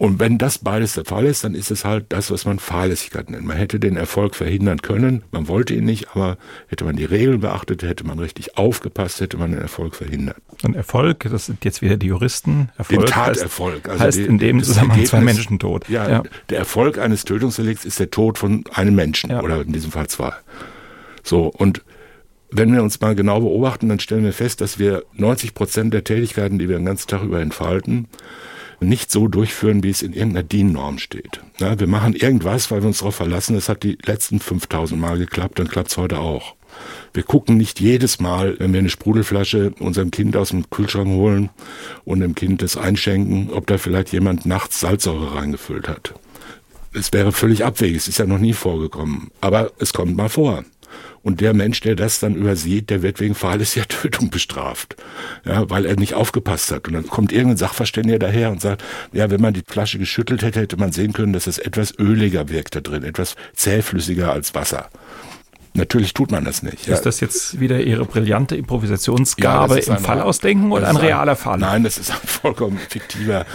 [0.00, 3.28] Und wenn das beides der Fall ist, dann ist es halt das, was man Fahrlässigkeit
[3.28, 3.44] nennt.
[3.44, 7.40] Man hätte den Erfolg verhindern können, man wollte ihn nicht, aber hätte man die Regeln
[7.40, 10.38] beachtet, hätte man richtig aufgepasst, hätte man den Erfolg verhindert.
[10.62, 12.70] Und Erfolg, das sind jetzt wieder die Juristen.
[12.78, 13.76] Erfolg den Taterfolg.
[13.80, 15.86] Heißt, also heißt die, in dem Zusammenhang zwei Menschen tot.
[15.90, 19.42] Ja, ja, der Erfolg eines Tötungsdelikts ist der Tod von einem Menschen ja.
[19.42, 20.32] oder in diesem Fall zwei.
[21.22, 21.84] So, und
[22.50, 26.04] wenn wir uns mal genau beobachten, dann stellen wir fest, dass wir 90 Prozent der
[26.04, 28.08] Tätigkeiten, die wir den ganzen Tag über entfalten,
[28.80, 31.40] nicht so durchführen, wie es in irgendeiner DIN-Norm steht.
[31.58, 35.18] Ja, wir machen irgendwas, weil wir uns darauf verlassen, es hat die letzten 5000 Mal
[35.18, 36.54] geklappt, dann klappt es heute auch.
[37.12, 41.50] Wir gucken nicht jedes Mal, wenn wir eine Sprudelflasche unserem Kind aus dem Kühlschrank holen
[42.04, 46.14] und dem Kind das einschenken, ob da vielleicht jemand nachts Salzsäure reingefüllt hat.
[46.92, 49.30] Es wäre völlig abwegig, es ist ja noch nie vorgekommen.
[49.40, 50.64] Aber es kommt mal vor.
[51.22, 54.96] Und der Mensch, der das dann übersieht, der wird wegen fahrlässiger Tötung bestraft.
[55.44, 56.88] Ja, weil er nicht aufgepasst hat.
[56.88, 60.60] Und dann kommt irgendein Sachverständiger daher und sagt, ja, wenn man die Flasche geschüttelt hätte,
[60.60, 64.88] hätte man sehen können, dass es etwas öliger wirkt da drin, etwas zähflüssiger als Wasser.
[65.72, 66.86] Natürlich tut man das nicht.
[66.88, 66.94] Ja.
[66.94, 71.36] Ist das jetzt wieder Ihre brillante Improvisationsgabe ja, im ein, Fall ausdenken oder ein realer
[71.36, 71.58] Fall?
[71.58, 73.46] Nein, das ist ein vollkommen fiktiver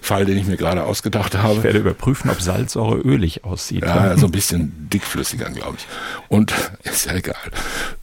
[0.00, 1.54] Fall, den ich mir gerade ausgedacht habe.
[1.54, 3.82] Ich werde überprüfen, ob Salzsäure ölig aussieht.
[3.82, 5.86] Ja, so ein bisschen dickflüssiger, glaube ich.
[6.28, 7.34] Und ist ja egal.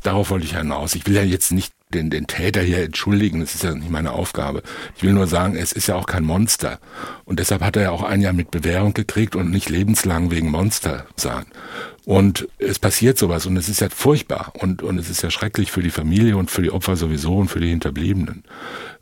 [0.03, 0.93] Darauf wollte ich hinaus.
[0.95, 4.11] Ich will ja jetzt nicht den, den Täter hier entschuldigen, das ist ja nicht meine
[4.11, 4.63] Aufgabe.
[4.95, 6.79] Ich will nur sagen, es ist ja auch kein Monster.
[7.25, 10.49] Und deshalb hat er ja auch ein Jahr mit Bewährung gekriegt und nicht lebenslang wegen
[10.49, 11.45] Monster sein.
[12.05, 15.71] Und es passiert sowas und es ist ja furchtbar und, und es ist ja schrecklich
[15.71, 18.43] für die Familie und für die Opfer sowieso und für die Hinterbliebenen.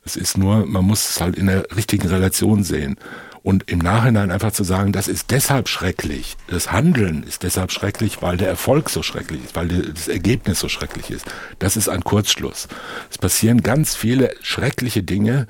[0.03, 2.97] Es ist nur, man muss es halt in der richtigen Relation sehen.
[3.41, 8.21] Und im Nachhinein einfach zu sagen, das ist deshalb schrecklich, das Handeln ist deshalb schrecklich,
[8.21, 11.25] weil der Erfolg so schrecklich ist, weil das Ergebnis so schrecklich ist,
[11.59, 12.67] das ist ein Kurzschluss.
[13.09, 15.47] Es passieren ganz viele schreckliche Dinge,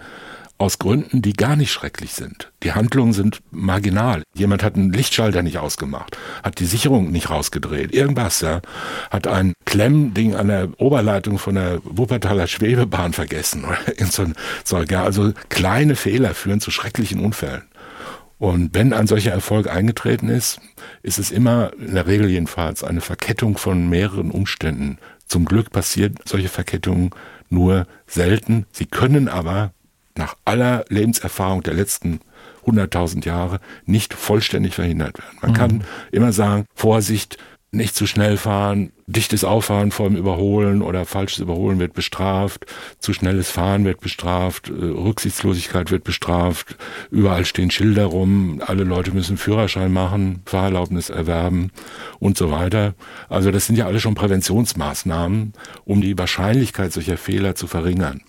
[0.60, 2.52] aus Gründen, die gar nicht schrecklich sind.
[2.64, 4.24] Die Handlungen sind marginal.
[4.36, 8.62] Jemand hat einen Lichtschalter nicht ausgemacht, hat die Sicherung nicht rausgedreht, irgendwas, ja.
[9.10, 14.36] Hat ein Klemmding an der Oberleitung von der Wuppertaler Schwebebahn vergessen oder irgend so ein
[14.66, 15.04] Zeug, ja.
[15.04, 17.64] Also kleine Fehler führen zu schrecklichen Unfällen.
[18.40, 20.62] Und wenn ein solcher Erfolg eingetreten ist,
[21.04, 24.98] ist es immer, in der Regel jedenfalls, eine Verkettung von mehreren Umständen.
[25.28, 27.12] Zum Glück passiert solche Verkettungen
[27.50, 28.66] nur selten.
[28.72, 29.74] Sie können aber
[30.16, 32.22] nach aller Lebenserfahrung der letzten
[32.66, 35.38] 100.000 Jahre nicht vollständig verhindert werden.
[35.42, 35.56] Man mhm.
[35.56, 37.38] kann immer sagen, Vorsicht,
[37.72, 42.66] nicht zu schnell fahren, dichtes Auffahren vor dem Überholen oder falsches Überholen wird bestraft,
[42.98, 46.76] zu schnelles Fahren wird bestraft, äh, Rücksichtslosigkeit wird bestraft,
[47.12, 51.72] überall stehen Schilder rum, alle Leute müssen Führerschein machen, Fahrerlaubnis erwerben
[52.20, 52.96] und so weiter.
[53.30, 55.54] Also das sind ja alle schon Präventionsmaßnahmen,
[55.86, 58.22] um die Wahrscheinlichkeit solcher Fehler zu verringern.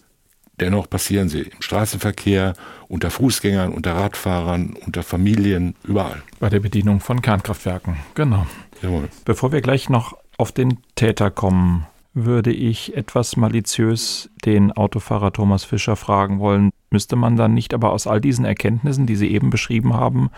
[0.60, 2.52] Dennoch passieren sie im Straßenverkehr,
[2.88, 6.22] unter Fußgängern, unter Radfahrern, unter Familien, überall.
[6.38, 8.46] Bei der Bedienung von Kernkraftwerken, genau.
[8.82, 9.08] Jawohl.
[9.24, 15.64] Bevor wir gleich noch auf den Täter kommen, würde ich etwas maliziös den Autofahrer Thomas
[15.64, 19.50] Fischer fragen wollen, müsste man dann nicht aber aus all diesen Erkenntnissen, die Sie eben
[19.50, 20.30] beschrieben haben,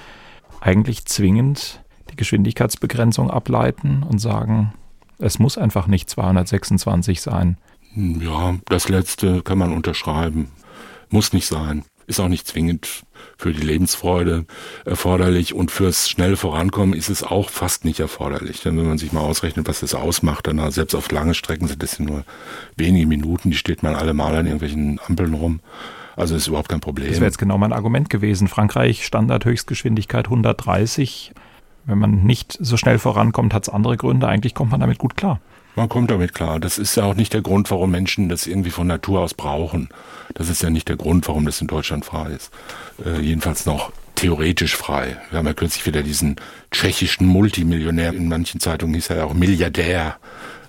[0.61, 4.73] eigentlich zwingend die Geschwindigkeitsbegrenzung ableiten und sagen,
[5.19, 7.57] es muss einfach nicht 226 sein?
[7.95, 10.51] Ja, das letzte kann man unterschreiben.
[11.11, 13.05] Muss nicht sein ist auch nicht zwingend
[13.37, 14.45] für die Lebensfreude
[14.85, 18.63] erforderlich und fürs schnelle Vorankommen ist es auch fast nicht erforderlich.
[18.63, 21.83] Denn wenn man sich mal ausrechnet, was das ausmacht, dann selbst auf lange Strecken sind
[21.83, 22.25] das nur
[22.77, 25.61] wenige Minuten, die steht man alle mal an irgendwelchen Ampeln rum.
[26.15, 27.09] Also ist überhaupt kein Problem.
[27.09, 28.49] Das wäre jetzt genau mein Argument gewesen.
[28.49, 31.33] Frankreich Standardhöchstgeschwindigkeit 130.
[31.87, 34.29] Wenn man nicht so schnell vorankommt, hat es andere Gründe.
[34.29, 35.41] Eigentlich kommt man damit gut klar.
[35.75, 36.61] Man kommt damit klar.
[36.61, 39.89] Das ist ja auch nicht der Grund, warum Menschen das irgendwie von Natur aus brauchen.
[40.35, 42.51] Das ist ja nicht der Grund, warum das in Deutschland frei ist.
[43.05, 45.17] Äh, jedenfalls noch theoretisch frei.
[45.31, 46.37] Wir haben ja kürzlich wieder diesen
[46.71, 50.17] tschechischen Multimillionär, in manchen Zeitungen hieß er ja auch Milliardär,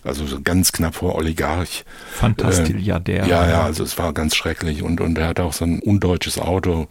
[0.04, 1.86] also so ganz knapp vor Oligarch.
[2.14, 3.26] Fantastilliardär.
[3.26, 5.80] Äh, ja, ja, also es war ganz schrecklich und, und er hatte auch so ein
[5.80, 6.88] undeutsches Auto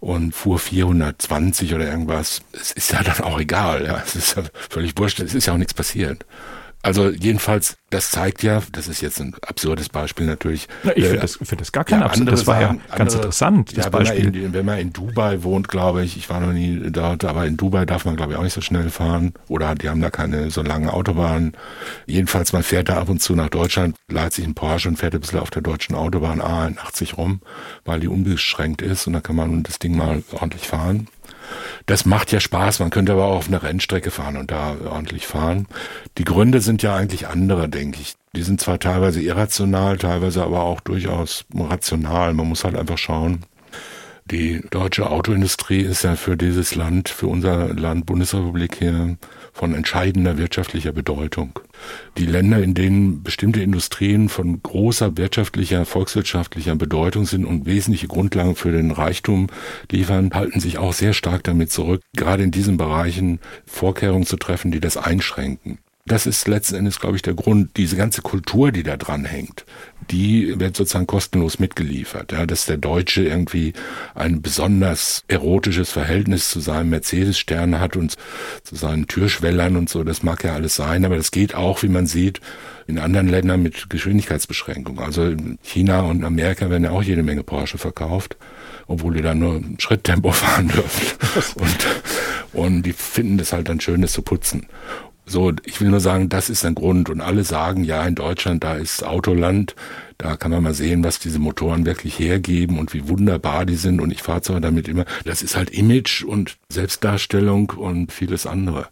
[0.00, 2.42] und fuhr 420 oder irgendwas.
[2.52, 4.02] Es ist ja dann auch egal, ja.
[4.04, 6.24] Es ist ja völlig wurscht, es ist ja auch nichts passiert.
[6.82, 10.66] Also jedenfalls, das zeigt ja, das ist jetzt ein absurdes Beispiel natürlich.
[10.82, 12.32] Na, ich finde äh, das, find das gar kein ja, absurd.
[12.32, 14.24] Das war ja ganz andere, interessant, das ja, Beispiel.
[14.24, 17.24] Wenn man, in, wenn man in Dubai wohnt, glaube ich, ich war noch nie dort,
[17.24, 19.34] aber in Dubai darf man, glaube ich, auch nicht so schnell fahren.
[19.48, 21.52] Oder die haben da keine so langen Autobahnen.
[22.06, 25.14] Jedenfalls, man fährt da ab und zu nach Deutschland, leiht sich einen Porsche und fährt
[25.14, 27.40] ein bisschen auf der deutschen Autobahn A81 rum,
[27.84, 31.08] weil die unbeschränkt ist und da kann man das Ding mal ordentlich fahren.
[31.86, 32.80] Das macht ja Spaß.
[32.80, 35.66] Man könnte aber auch auf eine Rennstrecke fahren und da ordentlich fahren.
[36.18, 38.14] Die Gründe sind ja eigentlich andere, denke ich.
[38.34, 42.32] Die sind zwar teilweise irrational, teilweise aber auch durchaus rational.
[42.34, 43.44] Man muss halt einfach schauen,
[44.30, 49.16] die deutsche Autoindustrie ist ja für dieses Land, für unser Land Bundesrepublik hier
[49.52, 51.58] von entscheidender wirtschaftlicher Bedeutung.
[52.18, 58.56] Die Länder, in denen bestimmte Industrien von großer wirtschaftlicher, volkswirtschaftlicher Bedeutung sind und wesentliche Grundlagen
[58.56, 59.48] für den Reichtum
[59.90, 64.70] liefern, halten sich auch sehr stark damit zurück, gerade in diesen Bereichen Vorkehrungen zu treffen,
[64.70, 65.78] die das einschränken.
[66.06, 67.76] Das ist letzten Endes, glaube ich, der Grund.
[67.76, 69.66] Diese ganze Kultur, die da dran hängt,
[70.10, 72.32] die wird sozusagen kostenlos mitgeliefert.
[72.32, 73.74] Ja, dass der Deutsche irgendwie
[74.14, 78.16] ein besonders erotisches Verhältnis zu seinem Mercedes-Stern hat und
[78.64, 81.88] zu seinen Türschwellern und so, das mag ja alles sein, aber das geht auch, wie
[81.88, 82.40] man sieht,
[82.86, 85.04] in anderen Ländern mit Geschwindigkeitsbeschränkungen.
[85.04, 88.36] Also in China und Amerika werden ja auch jede Menge Porsche verkauft,
[88.86, 91.06] obwohl die dann nur Schritttempo fahren dürfen.
[91.54, 91.86] Und,
[92.52, 94.66] und die finden das halt dann schön, das zu putzen.
[95.30, 97.08] So, ich will nur sagen, das ist ein Grund.
[97.08, 99.76] Und alle sagen, ja, in Deutschland, da ist Autoland,
[100.18, 104.00] da kann man mal sehen, was diese Motoren wirklich hergeben und wie wunderbar die sind.
[104.00, 108.88] Und ich fahre zwar damit immer, das ist halt Image und Selbstdarstellung und vieles andere.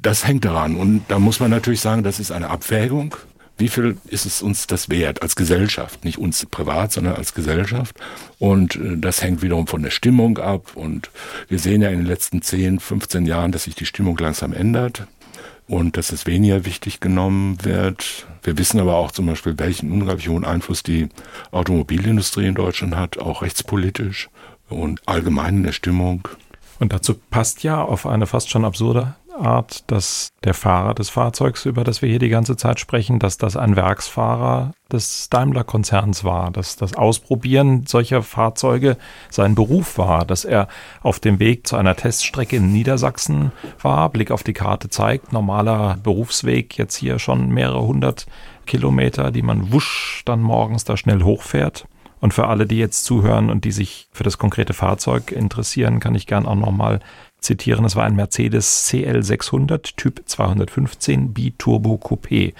[0.00, 0.76] Das hängt daran.
[0.76, 3.14] Und da muss man natürlich sagen, das ist eine Abwägung.
[3.58, 6.02] Wie viel ist es uns das wert als Gesellschaft?
[6.06, 7.94] Nicht uns privat, sondern als Gesellschaft.
[8.38, 10.76] Und äh, das hängt wiederum von der Stimmung ab.
[10.76, 11.10] Und
[11.48, 15.06] wir sehen ja in den letzten 10, 15 Jahren, dass sich die Stimmung langsam ändert
[15.66, 18.26] und dass es weniger wichtig genommen wird.
[18.42, 21.08] Wir wissen aber auch zum Beispiel, welchen unglaublich hohen Einfluss die
[21.50, 24.28] Automobilindustrie in Deutschland hat, auch rechtspolitisch
[24.68, 26.28] und allgemein in der Stimmung.
[26.78, 31.66] Und dazu passt ja auf eine fast schon absurde Art, dass der Fahrer des Fahrzeugs,
[31.66, 36.50] über das wir hier die ganze Zeit sprechen, dass das ein Werksfahrer des Daimler-Konzerns war,
[36.50, 38.96] dass das Ausprobieren solcher Fahrzeuge
[39.30, 40.68] sein Beruf war, dass er
[41.02, 45.96] auf dem Weg zu einer Teststrecke in Niedersachsen war, Blick auf die Karte zeigt, normaler
[46.02, 48.26] Berufsweg jetzt hier schon mehrere hundert
[48.66, 51.86] Kilometer, die man wusch dann morgens da schnell hochfährt.
[52.20, 56.14] Und für alle, die jetzt zuhören und die sich für das konkrete Fahrzeug interessieren, kann
[56.14, 57.00] ich gern auch nochmal
[57.44, 57.84] zitieren.
[57.84, 62.54] Es war ein Mercedes CL600 Typ 215 Biturbo Coupé.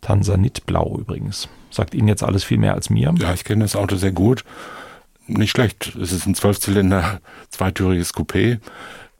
[0.00, 1.48] Tansanitblau übrigens.
[1.70, 3.14] Sagt Ihnen jetzt alles viel mehr als mir?
[3.18, 4.44] Ja, ich kenne das Auto sehr gut.
[5.26, 5.94] Nicht schlecht.
[5.96, 8.58] Es ist ein Zwölfzylinder, zweitüriges Coupé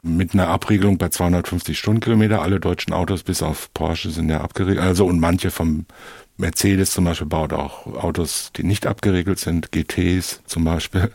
[0.03, 2.43] mit einer Abriegelung bei 250 Stundenkilometer.
[2.43, 4.85] Alle deutschen Autos bis auf Porsche sind ja abgeriegelt.
[4.85, 5.87] Also und manche vom
[6.37, 11.11] Mercedes zum Beispiel baut auch Autos, die nicht abgeriegelt sind, GTs zum Beispiel.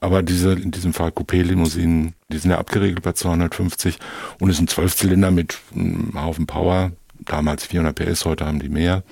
[0.00, 3.98] Aber diese, in diesem Fall Coupé-Limousinen, die sind ja abgeregelt bei 250
[4.38, 6.92] und ist ein Zwölfzylinder mit einem Haufen Power.
[7.20, 9.02] damals 400 PS, heute haben die mehr.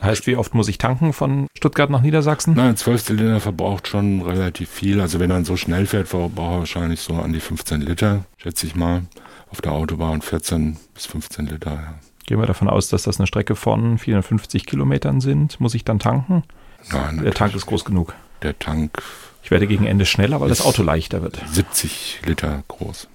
[0.00, 2.54] Heißt, wie oft muss ich tanken von Stuttgart nach Niedersachsen?
[2.54, 5.00] Nein, 12 Zylinder verbraucht schon relativ viel.
[5.00, 8.66] Also wenn er so schnell fährt, verbraucht er wahrscheinlich so an die 15 Liter, schätze
[8.66, 9.02] ich mal.
[9.50, 11.72] Auf der Autobahn 14 bis 15 Liter.
[11.72, 11.94] Ja.
[12.26, 15.60] Gehen wir davon aus, dass das eine Strecke von 450 Kilometern sind.
[15.60, 16.42] Muss ich dann tanken?
[16.90, 18.14] Nein, Der Tank ist groß genug.
[18.42, 19.02] Der Tank.
[19.42, 21.40] Ich werde gegen Ende schneller, weil das Auto leichter wird.
[21.46, 23.08] 70 Liter groß.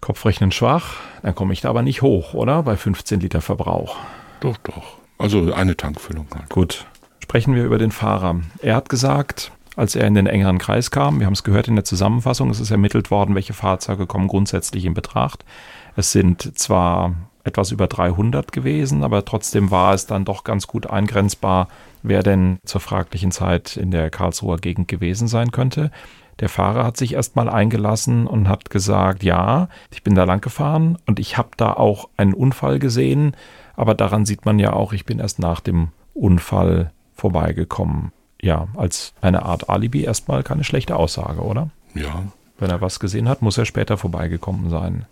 [0.00, 2.62] Kopfrechnen schwach, dann komme ich da aber nicht hoch, oder?
[2.62, 3.96] Bei 15 Liter Verbrauch.
[4.40, 4.98] Doch, doch.
[5.18, 6.50] Also eine Tankfüllung halt.
[6.50, 6.86] Gut.
[7.20, 8.40] Sprechen wir über den Fahrer.
[8.60, 11.74] Er hat gesagt, als er in den engeren Kreis kam, wir haben es gehört in
[11.74, 15.44] der Zusammenfassung, es ist ermittelt worden, welche Fahrzeuge kommen grundsätzlich in Betracht.
[15.96, 20.88] Es sind zwar etwas über 300 gewesen, aber trotzdem war es dann doch ganz gut
[20.88, 21.68] eingrenzbar,
[22.02, 25.90] wer denn zur fraglichen Zeit in der Karlsruher Gegend gewesen sein könnte.
[26.40, 30.98] Der Fahrer hat sich erstmal eingelassen und hat gesagt, ja, ich bin da lang gefahren
[31.06, 33.36] und ich habe da auch einen Unfall gesehen,
[33.76, 38.12] aber daran sieht man ja auch, ich bin erst nach dem Unfall vorbeigekommen.
[38.40, 41.70] Ja, als eine Art Alibi erstmal keine schlechte Aussage, oder?
[41.94, 42.24] Ja.
[42.58, 45.06] Wenn er was gesehen hat, muss er später vorbeigekommen sein.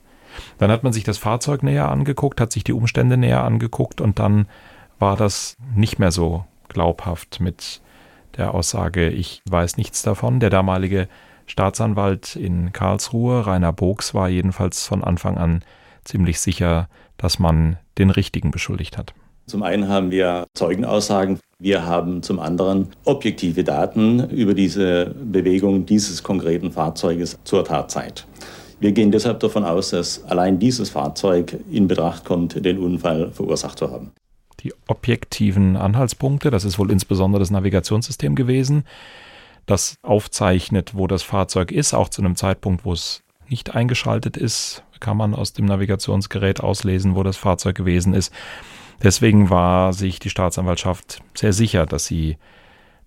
[0.59, 4.19] Dann hat man sich das Fahrzeug näher angeguckt, hat sich die Umstände näher angeguckt und
[4.19, 4.47] dann
[4.99, 7.81] war das nicht mehr so glaubhaft mit
[8.37, 10.41] der Aussage, ich weiß nichts davon.
[10.41, 11.09] Der damalige
[11.47, 15.65] Staatsanwalt in Karlsruhe, Rainer Bogs, war jedenfalls von Anfang an
[16.05, 19.13] ziemlich sicher, dass man den Richtigen beschuldigt hat.
[19.47, 26.23] Zum einen haben wir Zeugenaussagen, wir haben zum anderen objektive Daten über diese Bewegung dieses
[26.23, 28.27] konkreten Fahrzeuges zur Tatzeit.
[28.83, 33.79] Wir gehen deshalb davon aus, dass allein dieses Fahrzeug in Betracht kommt, den Unfall verursacht
[33.79, 34.11] zu haben.
[34.59, 38.83] Die objektiven Anhaltspunkte, das ist wohl insbesondere das Navigationssystem gewesen,
[39.67, 44.83] das aufzeichnet, wo das Fahrzeug ist, auch zu einem Zeitpunkt, wo es nicht eingeschaltet ist,
[44.99, 48.35] kann man aus dem Navigationsgerät auslesen, wo das Fahrzeug gewesen ist.
[49.01, 52.37] Deswegen war sich die Staatsanwaltschaft sehr sicher, dass sie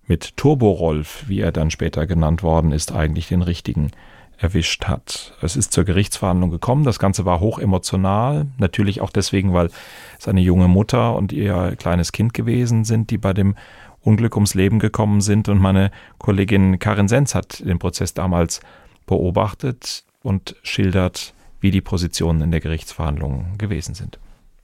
[0.06, 3.90] mit Turbo-Rolf, wie er dann später genannt worden ist, eigentlich den richtigen
[4.38, 5.34] erwischt hat.
[5.40, 6.84] Es ist zur Gerichtsverhandlung gekommen.
[6.84, 8.46] Das Ganze war hoch emotional.
[8.58, 9.70] Natürlich auch deswegen, weil
[10.18, 13.54] es eine junge Mutter und ihr kleines Kind gewesen sind, die bei dem
[14.02, 15.48] Unglück ums Leben gekommen sind.
[15.48, 18.60] Und meine Kollegin Karin Senz hat den Prozess damals
[19.06, 24.18] beobachtet und schildert, wie die Positionen in der Gerichtsverhandlung gewesen sind.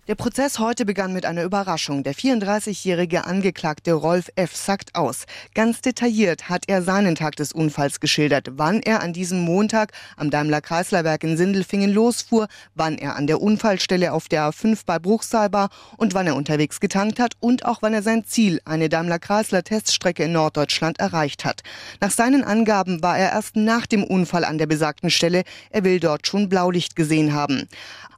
[0.08, 2.02] Der Prozess heute begann mit einer Überraschung.
[2.02, 4.56] Der 34-jährige Angeklagte Rolf F.
[4.56, 5.26] sagt aus.
[5.54, 10.28] Ganz detailliert hat er seinen Tag des Unfalls geschildert, wann er an diesem Montag am
[10.28, 15.68] Daimler-Kreisler-Werk in Sindelfingen losfuhr, wann er an der Unfallstelle auf der A5 bei Bruchsal war
[15.98, 20.32] und wann er unterwegs getankt hat und auch wann er sein Ziel, eine Daimler-Kreisler-Teststrecke in
[20.32, 21.62] Norddeutschland, erreicht hat.
[22.00, 25.44] Nach seinen Angaben war er erst nach dem Unfall an der besagten Stelle.
[25.70, 27.68] Er will dort schon Blaulicht gesehen haben.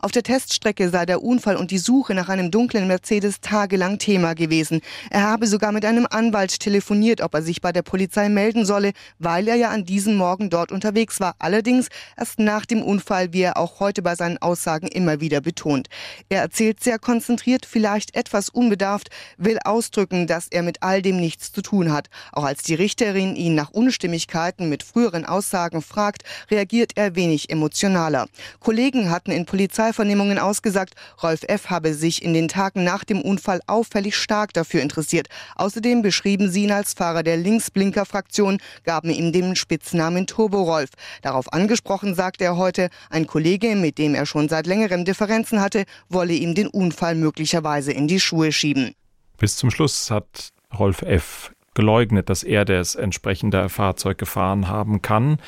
[0.05, 4.35] Auf der Teststrecke sei der Unfall und die Suche nach einem dunklen Mercedes tagelang Thema
[4.35, 4.83] gewesen.
[5.09, 8.93] Er habe sogar mit einem Anwalt telefoniert, ob er sich bei der Polizei melden solle,
[9.19, 11.37] weil er ja an diesem Morgen dort unterwegs war.
[11.39, 11.89] Allerdings
[12.19, 15.89] erst nach dem Unfall, wie er auch heute bei seinen Aussagen immer wieder betont.
[16.29, 21.51] Er erzählt sehr konzentriert, vielleicht etwas unbedarft, will ausdrücken, dass er mit all dem nichts
[21.51, 22.11] zu tun hat.
[22.33, 28.27] Auch als die Richterin ihn nach Unstimmigkeiten mit früheren Aussagen fragt, reagiert er wenig emotionaler.
[28.61, 29.47] Kollegen hatten in
[29.95, 34.83] Polizeivernehmungen ausgesagt, Rolf F habe sich in den Tagen nach dem Unfall auffällig stark dafür
[34.83, 35.29] interessiert.
[35.57, 40.91] Außerdem beschrieben sie ihn als Fahrer der Linksblinker-Fraktion, gaben ihm den Spitznamen Turbo Rolf.
[41.23, 45.85] Darauf angesprochen sagte er heute, ein Kollege, mit dem er schon seit längerem Differenzen hatte,
[46.09, 48.95] wolle ihm den Unfall möglicherweise in die Schuhe schieben.
[49.39, 51.53] Bis zum Schluss hat Rolf F.
[51.75, 55.39] geleugnet, dass er das entsprechende Fahrzeug gefahren haben kann.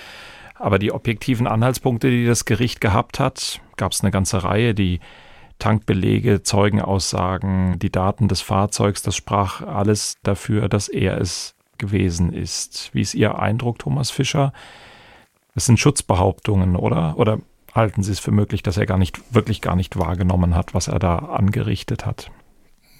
[0.59, 5.01] Aber die objektiven Anhaltspunkte, die das Gericht gehabt hat, gab es eine ganze Reihe, die
[5.59, 12.91] Tankbelege, Zeugenaussagen, die Daten des Fahrzeugs, das sprach alles dafür, dass er es gewesen ist.
[12.93, 14.53] Wie ist Ihr Eindruck, Thomas Fischer?
[15.55, 17.19] Es sind Schutzbehauptungen, oder?
[17.19, 17.39] Oder
[17.75, 20.89] halten Sie es für möglich, dass er gar nicht, wirklich gar nicht wahrgenommen hat, was
[20.89, 22.31] er da angerichtet hat?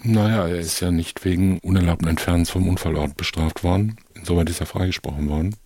[0.03, 3.97] Naja, er ist ja nicht wegen unerlaubten Entfernens vom Unfallort bestraft worden.
[4.15, 5.57] Insoweit ist er freigesprochen worden.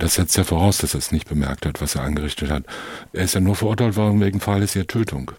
[0.00, 2.64] Das setzt ja voraus, dass er es nicht bemerkt hat, was er angerichtet hat.
[3.12, 5.30] Er ist ja nur verurteilt worden wegen fahrlässiger Tötung.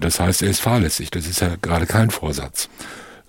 [0.00, 1.10] Das heißt, er ist fahrlässig.
[1.10, 2.68] Das ist ja gerade kein Vorsatz.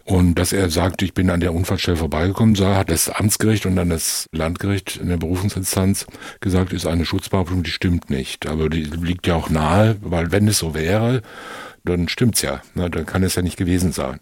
[0.06, 3.76] Und dass er sagt, ich bin an der Unfallstelle vorbeigekommen, sah, hat das Amtsgericht und
[3.76, 6.08] dann das Landgericht in der Berufungsinstanz
[6.39, 8.47] gesagt, ist eine Schutzbehauptung, die stimmt nicht.
[8.47, 11.21] Aber die liegt ja auch nahe, weil wenn es so wäre,
[11.88, 12.62] dann stimmt's ja.
[12.76, 14.19] Na, dann kann es ja nicht gewesen sein.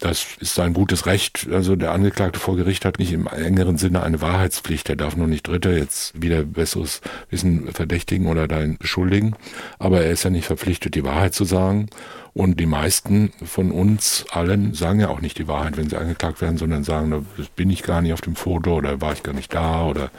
[0.00, 1.48] Das ist sein gutes Recht.
[1.50, 4.88] Also der Angeklagte vor Gericht hat nicht im engeren Sinne eine Wahrheitspflicht.
[4.90, 7.00] Er darf nur nicht Dritte jetzt wieder besseres
[7.30, 9.36] Wissen verdächtigen oder dann beschuldigen.
[9.78, 11.88] Aber er ist ja nicht verpflichtet, die Wahrheit zu sagen.
[12.34, 16.40] Und die meisten von uns allen sagen ja auch nicht die Wahrheit, wenn sie angeklagt
[16.40, 19.34] werden, sondern sagen, das bin ich gar nicht auf dem Foto oder war ich gar
[19.34, 20.10] nicht da oder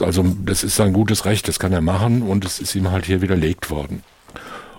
[0.00, 3.06] also das ist sein gutes Recht, das kann er machen und es ist ihm halt
[3.06, 4.02] hier widerlegt worden.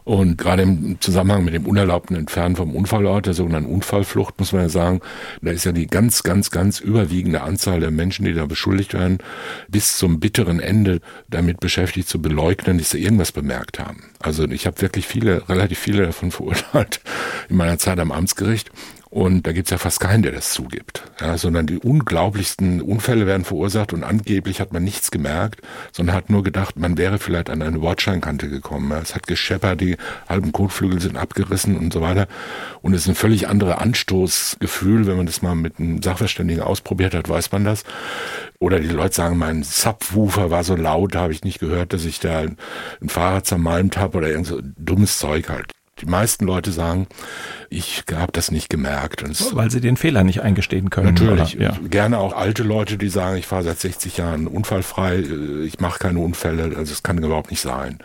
[0.06, 4.62] Und gerade im Zusammenhang mit dem unerlaubten Entfernen vom Unfallort, der sogenannten Unfallflucht, muss man
[4.62, 5.01] ja sagen,
[5.41, 9.18] da ist ja die ganz, ganz, ganz überwiegende Anzahl der Menschen, die da beschuldigt werden,
[9.68, 14.03] bis zum bitteren Ende damit beschäftigt zu beleugnen, dass sie irgendwas bemerkt haben.
[14.20, 17.01] Also ich habe wirklich viele, relativ viele davon verurteilt
[17.49, 18.70] in meiner Zeit am Amtsgericht.
[19.16, 21.05] Und da gibt's ja fast keinen, der das zugibt.
[21.22, 25.61] Ja, sondern die unglaublichsten Unfälle werden verursacht und angeblich hat man nichts gemerkt,
[25.93, 28.91] sondern hat nur gedacht, man wäre vielleicht an eine Wortscheinkante gekommen.
[28.91, 29.95] Ja, es hat gescheppert, die
[30.28, 32.28] halben Kotflügel sind abgerissen und so weiter.
[32.82, 37.16] Und es ist ein völlig anderes Anstoßgefühl, wenn man das mal mit einem Sachverständigen ausprobiert
[37.16, 37.86] hat, weiß man das.
[38.59, 42.03] Oder die Leute sagen, mein Subwoofer war so laut, da habe ich nicht gehört, dass
[42.03, 42.57] ich da ein
[43.07, 45.72] Fahrrad zermalmt habe oder irgend so dummes Zeug halt.
[46.00, 47.08] Die meisten Leute sagen,
[47.70, 49.24] ich habe das nicht gemerkt.
[49.24, 51.14] Und Weil sie den Fehler nicht eingestehen können.
[51.14, 51.56] Natürlich.
[51.56, 51.66] Oder?
[51.66, 51.80] Ja.
[51.89, 56.00] Gerne auch alte Leute, die sagen, ich fahre seit 60 Jahren unfallfrei, äh, ich mache
[56.00, 58.00] keine Unfälle, also es kann überhaupt nicht sein.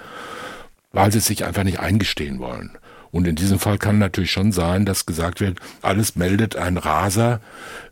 [0.92, 2.78] Weil sie es sich einfach nicht eingestehen wollen.
[3.12, 7.40] Und in diesem Fall kann natürlich schon sein, dass gesagt wird, alles meldet ein Raser,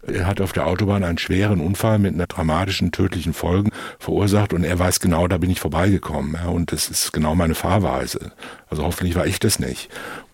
[0.07, 4.65] er hat auf der Autobahn einen schweren Unfall mit einer dramatischen, tödlichen Folgen verursacht und
[4.65, 6.37] er weiß genau, da bin ich vorbeigekommen.
[6.47, 8.33] Und das ist genau meine Fahrweise.
[8.71, 9.91] Also hoffentlich war ich das nicht.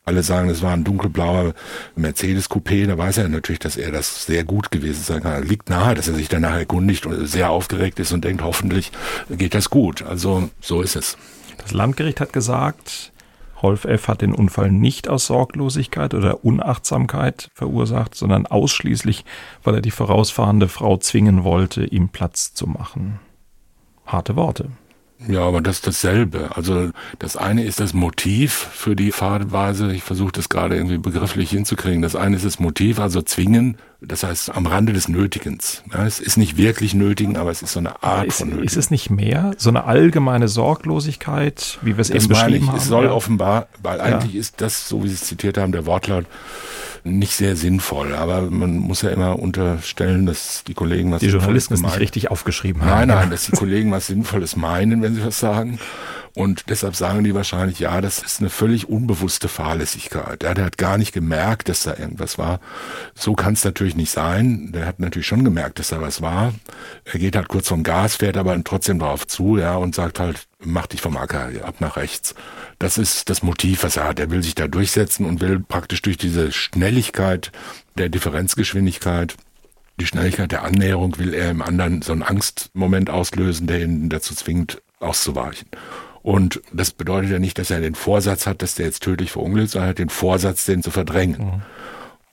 [0.07, 1.55] Alle sagen, es war ein dunkelblauer
[1.97, 5.43] Mercedes Coupé, da weiß er natürlich, dass er das sehr gut gewesen sein kann.
[5.43, 8.93] Liegt nahe, dass er sich danach erkundigt und sehr aufgeregt ist und denkt, hoffentlich
[9.31, 10.03] geht das gut.
[10.03, 11.17] Also so ist es.
[11.57, 13.14] Das Landgericht hat gesagt,
[13.65, 14.09] Rolf F.
[14.09, 19.25] hat den Unfall nicht aus Sorglosigkeit oder Unachtsamkeit verursacht, sondern ausschließlich,
[19.63, 23.21] weil er die vorausfahrende Frau zwingen wollte, ihm Platz zu machen.
[24.05, 24.69] Harte Worte.
[25.29, 26.51] Ja, aber das ist dasselbe.
[26.55, 29.93] Also das eine ist das Motiv für die Fahrweise.
[29.93, 32.03] Ich versuche das gerade irgendwie begrifflich hinzukriegen.
[32.03, 33.77] Das eine ist das Motiv, also zwingen.
[34.01, 35.83] Das heißt am Rande des Nötigens.
[35.93, 38.67] Ja, es ist nicht wirklich nötigen, aber es ist so eine Art ist, von Nötigen.
[38.67, 42.69] Ist es nicht mehr so eine allgemeine Sorglosigkeit, wie wir es eben beschrieben ich.
[42.69, 42.77] haben?
[42.77, 43.13] Es soll ja.
[43.13, 44.41] offenbar, weil eigentlich ja.
[44.41, 46.27] ist das, so wie Sie es zitiert haben, der Wortlaut
[47.05, 48.15] nicht sehr sinnvoll.
[48.15, 52.31] Aber man muss ja immer unterstellen, dass die Kollegen was Die Journalisten es nicht richtig
[52.31, 53.07] aufgeschrieben haben.
[53.07, 55.79] Nein, nein, dass die Kollegen was Sinnvolles meinen, wenn sie was sagen.
[56.35, 60.43] Und deshalb sagen die wahrscheinlich, ja, das ist eine völlig unbewusste Fahrlässigkeit.
[60.43, 62.59] Ja, der hat gar nicht gemerkt, dass da irgendwas war.
[63.15, 64.73] So kann es natürlich nicht sein.
[64.73, 66.53] Der hat natürlich schon gemerkt, dass da was war.
[67.05, 70.49] Er geht halt kurz vom Gas, fährt aber trotzdem darauf zu, ja, und sagt halt,
[70.59, 72.35] mach dich vom Acker ab nach rechts.
[72.81, 74.19] Das ist das Motiv, was er hat.
[74.19, 77.53] Er will sich da durchsetzen und will praktisch durch diese Schnelligkeit
[77.97, 79.37] der Differenzgeschwindigkeit
[80.01, 84.35] die Schnelligkeit der Annäherung will er im anderen so einen Angstmoment auslösen, der ihn dazu
[84.35, 85.69] zwingt, auszuweichen.
[86.25, 89.73] Und das bedeutet ja nicht, dass er den Vorsatz hat, dass der jetzt tödlich verunglückt,
[89.73, 91.39] sondern er hat den Vorsatz, den zu verdrängen.
[91.39, 91.63] Mhm.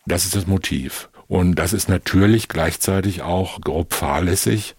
[0.05, 1.09] Das ist das Motiv.
[1.27, 4.75] Und das ist natürlich gleichzeitig auch grob fahrlässig,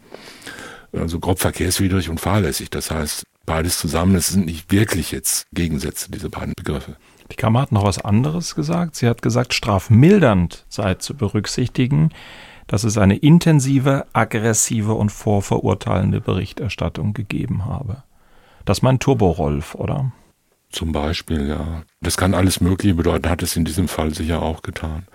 [0.95, 2.71] also grob verkehrswidrig und fahrlässig.
[2.71, 6.97] Das heißt, beides zusammen, das sind nicht wirklich jetzt Gegensätze, diese beiden Begriffe.
[7.31, 8.97] Die Kammer hat noch was anderes gesagt.
[8.97, 12.13] Sie hat gesagt, strafmildernd sei zu berücksichtigen,
[12.67, 18.05] dass es eine intensive, aggressive und vorverurteilende Berichterstattung gegeben habe.
[18.65, 20.13] Das ist mein Turbo-Rolf, oder?
[20.71, 21.83] Zum Beispiel, ja.
[22.01, 25.07] Das kann alles Mögliche bedeuten, hat es in diesem Fall sicher auch getan.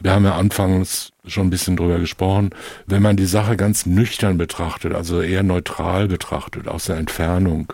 [0.00, 2.50] Wir haben ja anfangs schon ein bisschen drüber gesprochen.
[2.86, 7.72] Wenn man die Sache ganz nüchtern betrachtet, also eher neutral betrachtet, aus der Entfernung,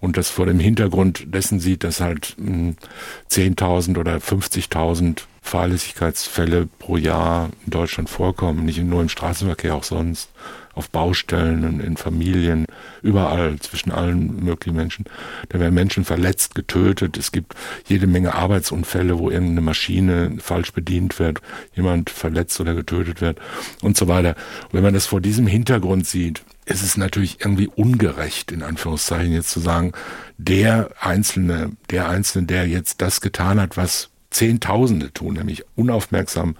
[0.00, 6.96] und das vor dem Hintergrund dessen sieht, dass halt 10.000 hm, oder 50.000 Fahrlässigkeitsfälle pro
[6.96, 10.30] Jahr in Deutschland vorkommen, nicht nur im Straßenverkehr, auch sonst,
[10.74, 12.66] auf Baustellen, in Familien,
[13.02, 15.06] überall, zwischen allen möglichen Menschen.
[15.48, 17.16] Da werden Menschen verletzt, getötet.
[17.16, 17.54] Es gibt
[17.88, 21.40] jede Menge Arbeitsunfälle, wo irgendeine Maschine falsch bedient wird,
[21.74, 23.38] jemand verletzt oder getötet wird
[23.82, 24.36] und so weiter.
[24.64, 29.32] Und wenn man das vor diesem Hintergrund sieht, ist es natürlich irgendwie ungerecht, in Anführungszeichen
[29.32, 29.92] jetzt zu sagen,
[30.36, 36.56] der Einzelne, der Einzelne, der jetzt das getan hat, was Zehntausende tun, nämlich unaufmerksam,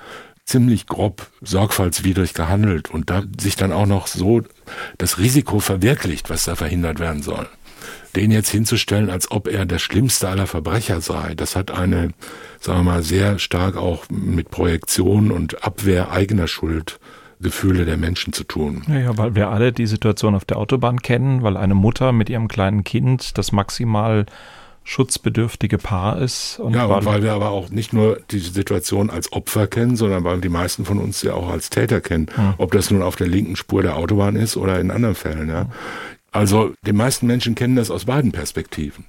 [0.47, 4.43] ziemlich grob, sorgfaltswidrig gehandelt und da sich dann auch noch so
[4.97, 7.47] das Risiko verwirklicht, was da verhindert werden soll.
[8.17, 12.15] Den jetzt hinzustellen, als ob er der schlimmste aller Verbrecher sei, das hat eine,
[12.61, 16.99] sagen wir mal, sehr stark auch mit Projektion und Abwehr eigener Schuld
[17.41, 18.83] Gefühle der Menschen zu tun.
[18.89, 22.49] Ja, weil wir alle die Situation auf der Autobahn kennen, weil eine Mutter mit ihrem
[22.49, 24.27] kleinen Kind das maximal
[24.89, 26.59] schutzbedürftige Paar ist.
[26.59, 30.25] Und ja, und weil wir aber auch nicht nur die Situation als Opfer kennen, sondern
[30.25, 32.29] weil die meisten von uns ja auch als Täter kennen.
[32.37, 32.55] Ja.
[32.57, 35.51] Ob das nun auf der linken Spur der Autobahn ist oder in anderen Fällen.
[35.51, 35.67] Ja.
[36.33, 39.05] Also die meisten Menschen kennen das aus beiden Perspektiven.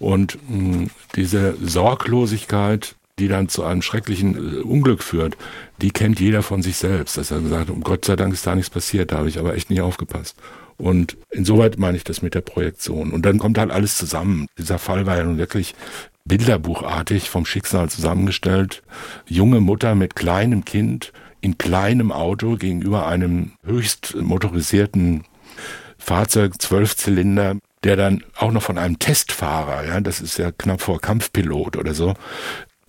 [0.00, 5.36] Und mh, diese Sorglosigkeit, die dann zu einem schrecklichen äh, Unglück führt,
[5.80, 7.16] die kennt jeder von sich selbst.
[7.16, 9.54] Dass er gesagt um Gott sei Dank ist da nichts passiert, da habe ich aber
[9.54, 10.36] echt nicht aufgepasst.
[10.76, 13.12] Und insoweit meine ich das mit der Projektion.
[13.12, 14.48] Und dann kommt halt alles zusammen.
[14.58, 15.76] Dieser Fall war ja nun wirklich
[16.24, 18.82] bilderbuchartig vom Schicksal zusammengestellt.
[19.28, 25.24] Junge Mutter mit kleinem Kind in kleinem Auto gegenüber einem höchst motorisierten
[25.98, 30.80] Fahrzeug, zwölf Zylinder, der dann auch noch von einem Testfahrer, ja, das ist ja knapp
[30.80, 32.14] vor Kampfpilot oder so,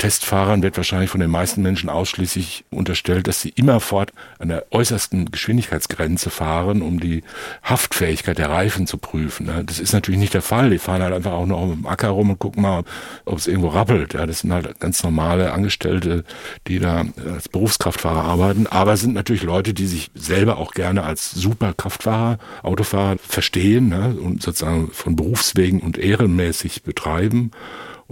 [0.04, 5.32] Testfahrern wird wahrscheinlich von den meisten Menschen ausschließlich unterstellt, dass sie immerfort an der äußersten
[5.32, 7.24] Geschwindigkeitsgrenze fahren, um die
[7.64, 9.45] Haftfähigkeit der Reifen zu prüfen.
[9.45, 9.64] Ne?
[9.64, 10.72] Das ist natürlich nicht der Fall.
[10.72, 12.84] Die fahren halt einfach auch noch im Acker rum und gucken mal,
[13.24, 14.14] ob es irgendwo rappelt.
[14.14, 16.26] Das sind halt ganz normale Angestellte,
[16.68, 18.68] die da als Berufskraftfahrer arbeiten.
[18.68, 24.18] Aber es sind natürlich Leute, die sich selber auch gerne als Superkraftfahrer, Autofahrer verstehen ne?
[24.22, 27.51] und sozusagen von Berufswegen und ehrenmäßig betreiben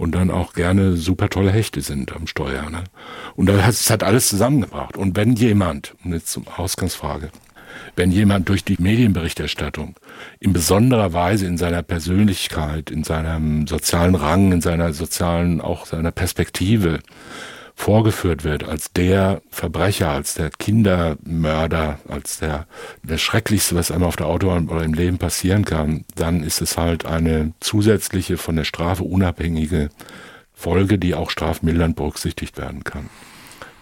[0.02, 2.68] und dann auch gerne super tolle Hechte sind am Steuer.
[2.70, 2.82] Ne?
[3.36, 4.96] Und das hat alles zusammengebracht.
[4.96, 7.30] Und wenn jemand, jetzt zum Ausgangsfrage,
[7.94, 9.94] wenn jemand durch die Medienberichterstattung
[10.40, 16.10] in besonderer Weise in seiner Persönlichkeit, in seinem sozialen Rang, in seiner sozialen, auch seiner
[16.10, 16.98] Perspektive
[17.74, 22.66] vorgeführt wird als der Verbrecher, als der Kindermörder, als der,
[23.02, 26.76] der Schrecklichste, was einem auf der Autobahn oder im Leben passieren kann, dann ist es
[26.76, 29.90] halt eine zusätzliche, von der Strafe unabhängige
[30.54, 33.08] Folge, die auch strafmildernd berücksichtigt werden kann.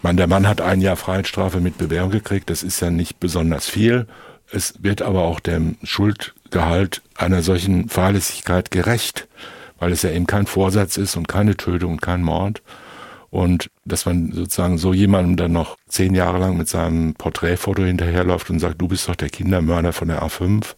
[0.01, 3.69] Man, der Mann hat ein Jahr Freiheitsstrafe mit Bewährung gekriegt, das ist ja nicht besonders
[3.69, 4.07] viel.
[4.51, 9.27] Es wird aber auch dem Schuldgehalt einer solchen Fahrlässigkeit gerecht,
[9.79, 12.63] weil es ja eben kein Vorsatz ist und keine Tötung und kein Mord.
[13.31, 18.49] Und dass man sozusagen so jemandem dann noch zehn Jahre lang mit seinem Porträtfoto hinterherläuft
[18.49, 20.75] und sagt, du bist doch der Kindermörder von der A5.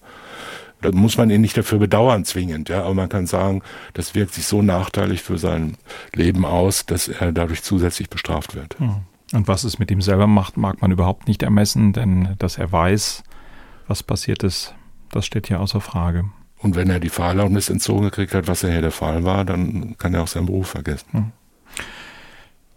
[0.81, 4.33] Da muss man ihn nicht dafür bedauern zwingend, ja, aber man kann sagen, das wirkt
[4.33, 5.77] sich so nachteilig für sein
[6.13, 8.77] Leben aus, dass er dadurch zusätzlich bestraft wird.
[8.77, 8.97] Hm.
[9.33, 12.71] Und was es mit ihm selber macht, mag man überhaupt nicht ermessen, denn dass er
[12.71, 13.23] weiß,
[13.87, 14.75] was passiert ist,
[15.11, 16.25] das steht ja außer Frage.
[16.59, 19.97] Und wenn er die Fahrerlaubnis entzogen gekriegt hat, was ja hier der Fall war, dann
[19.97, 21.07] kann er auch seinen Beruf vergessen.
[21.11, 21.31] Hm.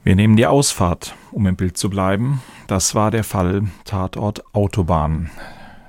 [0.06, 2.40] Wir nehmen die Ausfahrt, um im Bild zu bleiben.
[2.68, 5.32] Das war der Fall Tatort Autobahn.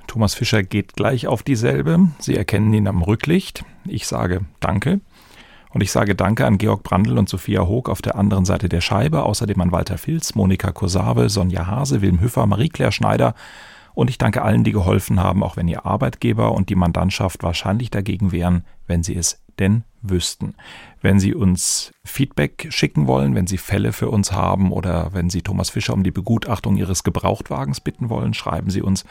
[0.08, 2.08] Thomas Fischer geht gleich auf dieselbe.
[2.18, 3.64] Sie erkennen ihn am Rücklicht.
[3.84, 4.98] Ich sage Danke.
[5.70, 8.80] Und ich sage Danke an Georg Brandl und Sophia Hoog auf der anderen Seite der
[8.80, 13.36] Scheibe, außerdem an Walter Filz, Monika Kosave, Sonja Hase, Wilm Hüffer, Marie-Claire Schneider.
[13.94, 17.92] Und ich danke allen, die geholfen haben, auch wenn ihr Arbeitgeber und die Mandantschaft wahrscheinlich
[17.92, 20.54] dagegen wären, wenn sie es denn wüssten.
[21.00, 25.42] Wenn Sie uns Feedback schicken wollen, wenn Sie Fälle für uns haben oder wenn Sie
[25.42, 29.04] Thomas Fischer um die Begutachtung Ihres Gebrauchtwagens bitten wollen, schreiben Sie uns.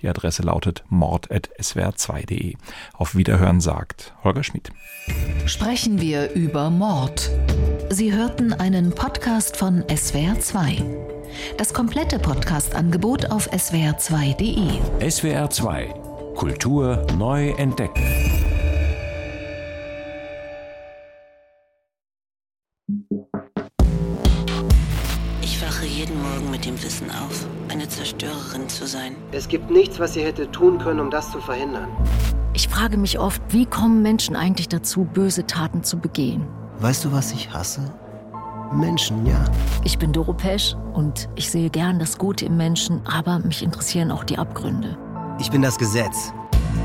[0.00, 2.54] Die Adresse lautet mord.swr2.de.
[2.92, 4.70] Auf Wiederhören sagt Holger Schmidt.
[5.46, 7.30] Sprechen wir über Mord.
[7.90, 10.82] Sie hörten einen Podcast von SWR2.
[11.58, 14.80] Das komplette Podcast-Angebot auf swr2.de.
[15.00, 18.43] SWR2 Kultur neu entdecken.
[29.34, 31.88] Es gibt nichts, was sie hätte tun können, um das zu verhindern.
[32.52, 36.46] Ich frage mich oft, wie kommen Menschen eigentlich dazu, böse Taten zu begehen?
[36.78, 37.80] Weißt du, was ich hasse?
[38.72, 39.44] Menschen, ja.
[39.82, 44.12] Ich bin Doro Pesch und ich sehe gern das Gute im Menschen, aber mich interessieren
[44.12, 44.96] auch die Abgründe.
[45.40, 46.32] Ich bin das Gesetz.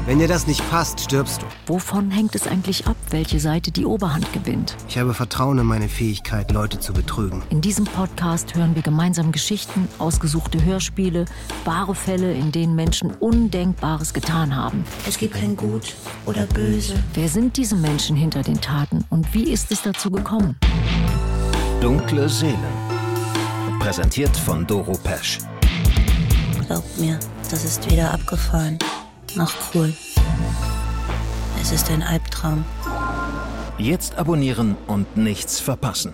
[0.09, 1.45] Wenn dir das nicht passt, stirbst du.
[1.67, 4.75] Wovon hängt es eigentlich ab, welche Seite die Oberhand gewinnt?
[4.87, 7.43] Ich habe Vertrauen in meine Fähigkeit, Leute zu betrügen.
[7.51, 11.25] In diesem Podcast hören wir gemeinsam Geschichten, ausgesuchte Hörspiele,
[11.63, 14.83] wahre Fälle, in denen Menschen Undenkbares getan haben.
[15.07, 15.93] Es gibt kein Gut
[16.25, 16.95] oder Böse.
[17.13, 20.57] Wer sind diese Menschen hinter den Taten und wie ist es dazu gekommen?
[21.81, 22.57] Dunkle Seelen.
[23.79, 25.37] Präsentiert von Doro Pesch.
[26.65, 27.19] Glaubt mir,
[27.51, 28.79] das ist wieder abgefahren
[29.35, 29.93] noch cool.
[31.61, 32.65] Es ist ein Albtraum.
[33.77, 36.13] Jetzt abonnieren und nichts verpassen.